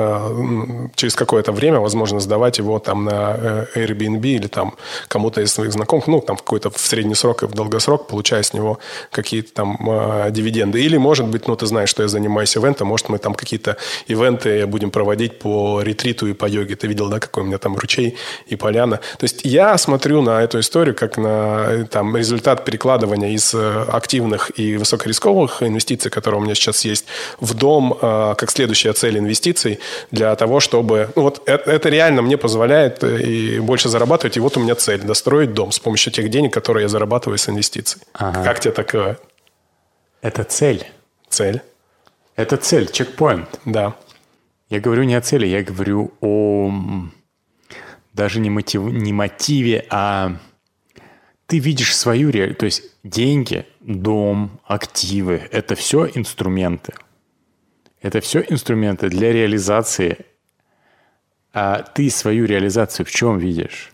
[0.95, 4.76] через какое-то время, возможно, сдавать его там на э, Airbnb или там
[5.07, 8.53] кому-то из своих знакомых, ну, там какой-то в средний срок и в долгосрок, получая с
[8.53, 8.80] него
[9.11, 10.82] какие-то там э, дивиденды.
[10.82, 14.66] Или, может быть, ну, ты знаешь, что я занимаюсь ивентом, может, мы там какие-то ивенты
[14.68, 16.76] будем проводить по ретриту и по йоге.
[16.76, 18.97] Ты видел, да, какой у меня там ручей и поляна.
[19.18, 22.66] То есть я смотрю на эту историю как на э, там, результат
[23.04, 27.06] перекладывания из э, активных и высокорисковых инвестиций, которые у меня сейчас есть,
[27.39, 29.80] в дом э, как следующая цель инвестиций
[30.12, 31.10] для того, чтобы.
[31.16, 34.38] Ну, вот это, это реально мне позволяет э, и больше зарабатывать.
[34.38, 37.49] И вот у меня цель– достроить дом с помощью тех денег, которые я зарабатываю с
[37.49, 38.01] инвестиций.
[38.14, 38.43] Ага.
[38.43, 39.18] Как тебе такое?
[40.22, 40.86] Это цель.
[41.30, 41.62] Цель.
[42.36, 43.60] Это цель, чекпоинт.
[43.66, 43.93] Да.
[44.70, 46.72] Я говорю не о цели, я говорю о
[48.14, 50.38] даже не, мотив, не мотиве, а
[51.45, 52.59] ты видишь свою реальность.
[52.59, 56.93] То есть деньги, дом, активы– это все инструменты.
[58.01, 60.25] Это все инструменты для реализации
[61.53, 63.92] а ты свою реализацию в чем видишь?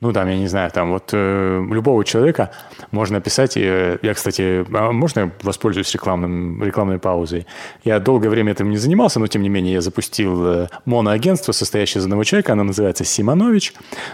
[0.00, 2.52] Ну, там, я не знаю, там вот э, любого человека
[2.92, 3.56] можно писать.
[3.56, 7.48] Э, я, кстати, а можно воспользуюсь рекламным, рекламной паузой?
[7.82, 11.98] Я долгое время этим не занимался, но, тем не менее, я запустил э, моноагентство, состоящее
[11.98, 12.52] из одного человека.
[12.52, 13.72] Оно называется Симонович.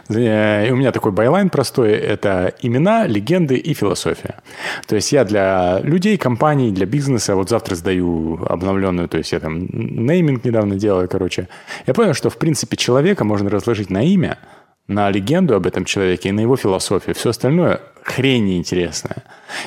[0.09, 1.93] Э, и у меня такой byline простой.
[1.93, 4.37] Это имена, легенды и философия.
[4.87, 9.41] То есть я для людей, компаний, для бизнеса, вот завтра сдаю обновленную, то есть я
[9.41, 11.51] там нейминг недавно делаю, короче.
[11.87, 14.39] Я понял, что, в принципе, человека можно разложить на имя–
[14.87, 17.15] на легенду об этом человеке и на его философию.
[17.15, 19.25] Все остальное хрень неинтересная.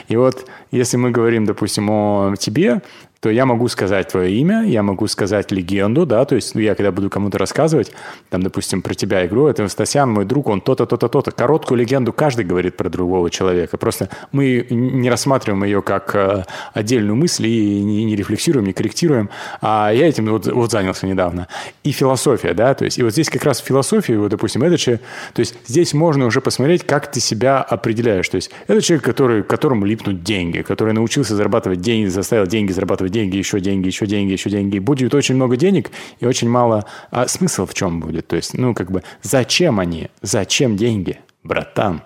[0.07, 2.81] И вот если мы говорим, допустим, о тебе,
[3.19, 6.75] то я могу сказать твое имя, я могу сказать легенду, да, то есть ну, я
[6.75, 7.91] когда буду кому-то рассказывать,
[8.29, 11.31] там, допустим, про тебя игру, это Стасян, мой друг, он то-то, то-то, то-то.
[11.31, 13.77] Короткую легенду каждый говорит про другого человека.
[13.77, 19.29] Просто мы не рассматриваем ее как э, отдельную мысль и не, не рефлексируем, не корректируем.
[19.61, 21.47] А я этим вот, вот занялся недавно.
[21.83, 25.01] И философия, да, то есть и вот здесь как раз философия, вот, допустим, это человек,
[25.33, 28.27] то есть здесь можно уже посмотреть, как ты себя определяешь.
[28.29, 33.06] То есть это человек, который, которому липнут деньги, который научился зарабатывать деньги, заставил деньги зарабатывать
[33.07, 34.79] зарабатывать деньги, еще деньги, еще деньги, еще деньги.
[34.79, 36.85] Будет очень много денег и очень мало...
[37.11, 38.27] А смысл в чем будет?
[38.27, 40.09] То есть, ну, как бы, зачем они?
[40.21, 42.01] Зачем деньги, братан?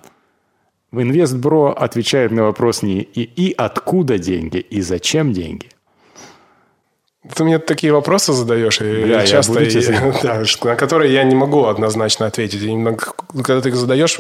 [0.92, 5.70] В Инвестбро отвечает на вопрос не и, и откуда деньги, и зачем деньги.
[7.36, 9.86] Ты мне такие вопросы задаешь, и Бля, часто, и,
[10.24, 12.64] да, на которые я не могу однозначно ответить.
[12.64, 14.20] И когда ты их задаешь,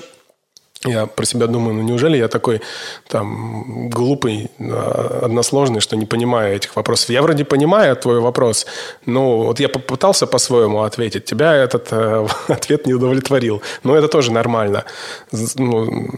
[0.85, 2.61] я про себя думаю, ну неужели я такой
[3.07, 7.09] там глупый, а, односложный, что не понимаю этих вопросов?
[7.09, 8.65] Я вроде понимаю твой вопрос,
[9.05, 11.25] но вот я попытался по-своему ответить.
[11.25, 13.61] Тебя этот э, ответ не удовлетворил.
[13.83, 14.85] Но это тоже нормально.
[15.55, 16.09] Ну,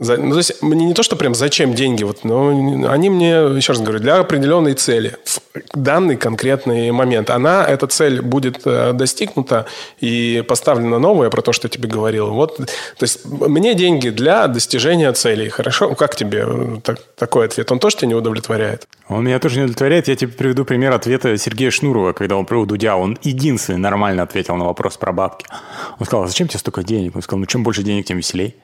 [0.00, 2.48] за, ну, то есть, мне не то, что прям зачем деньги, вот, но
[2.88, 5.16] они мне, еще раз говорю, для определенной цели.
[5.54, 7.30] В данный конкретный момент.
[7.30, 9.66] Она, эта цель будет э, достигнута
[10.00, 12.30] и поставлена новая, про то, что я тебе говорил.
[12.30, 12.66] Вот, то
[13.02, 15.48] есть, мне деньги для достижения целей.
[15.48, 15.94] Хорошо?
[15.94, 17.70] Как тебе э, так, такой ответ?
[17.70, 18.88] Он тоже тебя не удовлетворяет?
[19.08, 20.08] Он меня тоже не удовлетворяет.
[20.08, 22.96] Я тебе приведу пример ответа Сергея Шнурова, когда он про Дудя.
[22.96, 25.46] Он единственный нормально ответил на вопрос про бабки.
[26.00, 27.14] Он сказал, «А зачем тебе столько денег?
[27.14, 28.56] Он сказал, ну чем больше денег, тем веселей.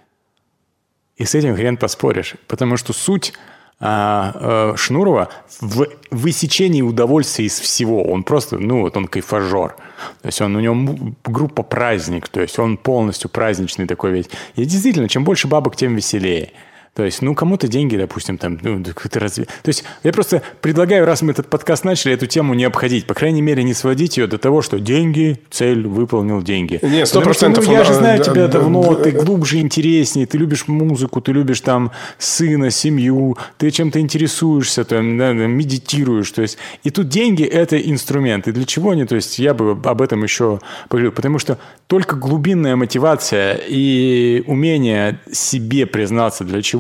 [1.21, 3.35] И с этим хрен поспоришь, потому что суть
[3.79, 5.29] а, а, Шнурова
[5.61, 8.03] в высечении удовольствия из всего.
[8.05, 9.77] Он просто, ну вот он кайфажор.
[10.23, 14.31] То есть он, у него группа праздник, то есть он полностью праздничный такой весь.
[14.57, 16.55] И действительно, чем больше бабок, тем веселее.
[16.95, 19.45] То есть, ну, кому-то деньги, допустим, там, ну, как-то разве...
[19.45, 23.07] То есть, я просто предлагаю, раз мы этот подкаст начали, эту тему не обходить.
[23.07, 26.81] По крайней мере, не сводить ее до того, что деньги, цель, выполнил деньги.
[26.83, 27.67] Не, сто что, процентов.
[27.67, 31.21] Ну, я же знаю Да, тебя да, давно, да, ты глубже, интереснее, ты любишь музыку,
[31.21, 36.31] ты любишь там сына, семью, ты чем-то интересуешься, там, да, медитируешь.
[36.33, 38.49] То есть, и тут деньги– это инструмент.
[38.49, 39.05] И для чего они?
[39.05, 41.13] То есть, я бы об этом еще поговорил.
[41.13, 46.80] Потому что только глубинная мотивация и умение себе признаться для чего,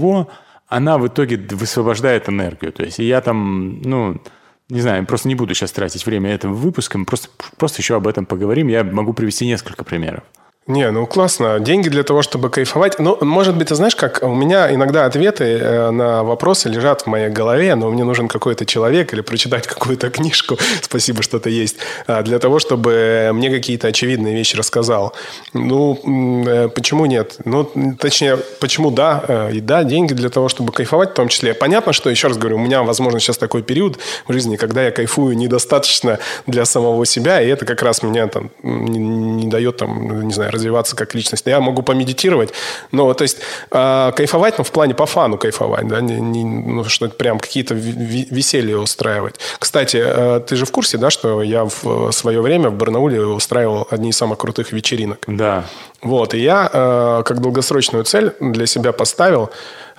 [0.69, 2.73] она в итоге высвобождает энергию.
[2.73, 4.21] То есть, я там, ну,
[4.69, 7.29] не знаю, просто не буду сейчас тратить время этим выпуском, просто,
[7.59, 8.69] просто еще об этом поговорим.
[8.69, 10.23] Я могу привести несколько примеров.
[10.71, 11.59] Не, ну классно.
[11.59, 13.01] Деньги для того, чтобы кайфовать.
[13.01, 17.07] Ну, может быть, ты знаешь, как у меня иногда ответы э, на вопросы лежат в
[17.09, 22.23] моей голове, но мне нужен какой-то человек или прочитать какую-то книжку, спасибо, что-то есть, а,
[22.23, 25.13] для того, чтобы мне какие-то очевидные вещи рассказал.
[25.55, 25.99] Ну,
[26.47, 27.39] э, почему нет?
[27.45, 27.65] Ну,
[27.99, 29.25] точнее, почему да?
[29.27, 31.53] Э, И да, деньги для того, чтобы кайфовать в том числе.
[31.53, 33.99] Понятно, что, еще раз говорю, у меня, возможно, сейчас такой период
[34.29, 38.51] в жизни, когда я кайфую недостаточно для самого себя, и это как раз меня там
[38.63, 41.47] не, не дает там, не знаю, развиваться как личность.
[41.47, 42.53] Я могу помедитировать,
[42.93, 43.39] но то есть
[43.71, 47.39] э, кайфовать, ну, в плане по фану кайфовать, да, не, не- ну, что это прям
[47.39, 49.37] какие-то веселья устраивать.
[49.59, 53.87] Кстати, э, ты же в курсе, да, что я в свое время в Барнауле устраивал
[53.91, 55.25] одни из самых крутых вечеринок.
[55.27, 55.65] Да.
[56.03, 59.51] Вот, и я э, как долгосрочную цель для себя поставил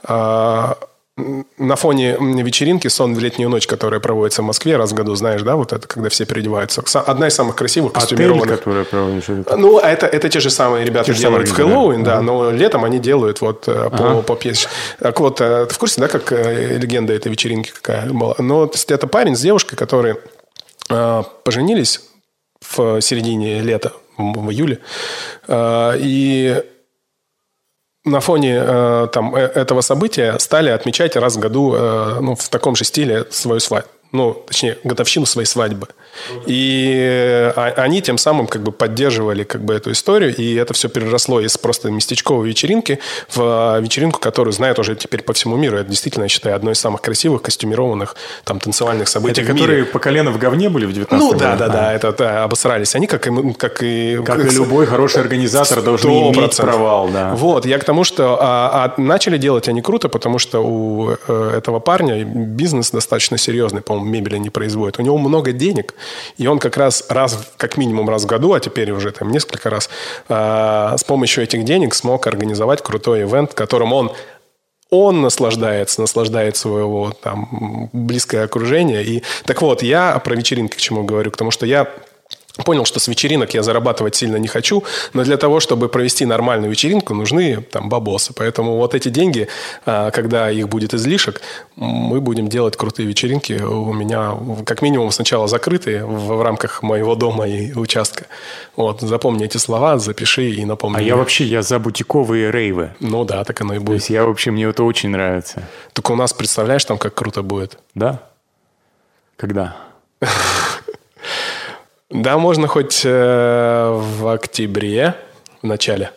[0.08, 0.74] э,
[1.58, 5.42] на фоне вечеринки «Сон в летнюю ночь», которая проводится в Москве раз в году, знаешь,
[5.42, 6.82] да, вот это, когда все переодеваются.
[7.06, 8.48] Одна из самых красивых Отель, костюмированных.
[8.60, 9.30] который проводишь.
[9.30, 12.86] это- Ну, это, это те же самые ребята Те делают в Хэллоуин, да, но летом
[12.86, 14.68] они делают вот э, по, по пьесе.
[15.00, 18.36] Так вот, э, ты в курсе, да, как э, легенда этой вечеринки какая была?
[18.38, 20.18] Ну, то есть это парень с девушкой, которые
[21.44, 22.02] поженились
[22.62, 24.80] в середине лета, в, июле,
[25.50, 26.64] и
[28.06, 32.50] на фоне э, там, э, этого события стали отмечать раз в году э, ну, в
[32.50, 33.90] таком же стиле свою свадьбу.
[34.12, 35.88] Ну, точнее, годовщину своей свадьбы.
[36.46, 40.74] И э, а- они тем самым как бы поддерживали как бы эту историю, и это
[40.74, 43.00] все переросло из просто местечковой вечеринки
[43.30, 45.78] в э, вечеринку, которую знают уже теперь по всему миру.
[45.78, 50.00] Это действительно, я считаю, одно из самых красивых костюмированных там танцевальных событий Это которые по
[50.00, 52.96] колено в говне были в 19 Ну да, да, да, это да, обосрались.
[52.96, 56.62] Они как и, как и Как и любой хороший организатор должны иметь 100%.
[56.62, 57.34] провал, да.
[57.36, 61.54] Вот, я к тому, что а, а начали делать они круто, потому что у э,
[61.58, 65.00] этого парня бизнес достаточно серьезный, по-моему, мебель они производят.
[65.00, 65.94] У него много денег,
[66.38, 69.70] и он как раз раз, как минимум раз в году, а теперь уже там несколько
[69.70, 69.90] раз,
[70.30, 74.12] а, с помощью этих денег смог организовать крутой ивент, которым он
[74.92, 79.04] он наслаждается, наслаждает своего там близкое окружение.
[79.06, 81.88] И так вот, я про вечеринки к чему говорю, потому что я
[82.64, 84.84] понял, что с вечеринок я зарабатывать сильно не хочу,
[85.14, 88.34] но для того, чтобы провести нормальную вечеринку, нужны там бабосы.
[88.34, 89.48] Поэтому вот эти деньги,
[89.86, 91.42] а, когда их будет излишек,
[91.76, 93.54] мы будем делать крутые вечеринки.
[93.54, 98.26] У меня как минимум сначала закрытые в, рамках моего дома и участка.
[98.76, 100.98] Вот, запомни эти слова, запиши и напомни.
[100.98, 102.92] А я вообще, я за бутиковые рейвы.
[103.00, 103.96] Ну да, так оно и То будет.
[103.98, 105.68] есть я вообще, мне это очень нравится.
[105.94, 107.78] Только у нас, представляешь, там как круто будет.
[107.96, 108.24] Да?
[109.38, 109.76] Когда?
[112.12, 115.16] Да, можно хоть э, в октябре,
[115.62, 116.12] в начале.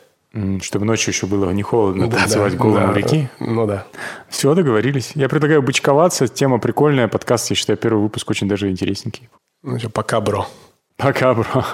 [0.63, 2.99] Чтобы ночью еще было не холодно Да, танцевать да, голым да.
[2.99, 3.29] реки.
[3.39, 3.87] Ну да.
[4.29, 5.13] Все, договорились.
[5.15, 6.27] Я предлагаю бычковаться.
[6.27, 7.07] Тема прикольная.
[7.07, 9.29] Подкаст, я считаю, первый выпуск очень даже интересненький.
[9.63, 10.49] Ну что, пока, бро.
[10.97, 11.65] Пока, бро.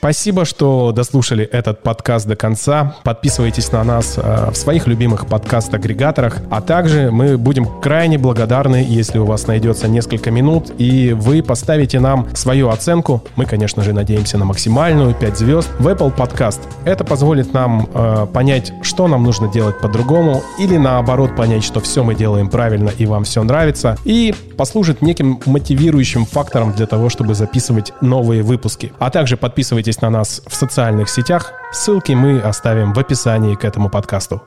[0.00, 2.96] Спасибо, что дослушали этот подкаст до конца.
[3.04, 6.38] Подписывайтесь на нас э, в своих любимых подкаст-агрегаторах.
[6.48, 12.00] А также мы будем крайне благодарны, если у вас найдется несколько минут, и вы поставите
[12.00, 13.22] нам свою оценку.
[13.36, 16.60] Мы, конечно же, надеемся на максимальную 5 звезд в Apple Podcast.
[16.86, 22.02] Это позволит нам э, понять, что нам нужно делать по-другому, или наоборот понять, что все
[22.02, 27.34] мы делаем правильно и вам все нравится, и послужит неким мотивирующим фактором для того, чтобы
[27.34, 28.92] записывать новые выпуски.
[28.98, 31.54] А также подписывайтесь на нас в социальных сетях.
[31.72, 34.42] Ссылки мы оставим в описании к этому подкасту.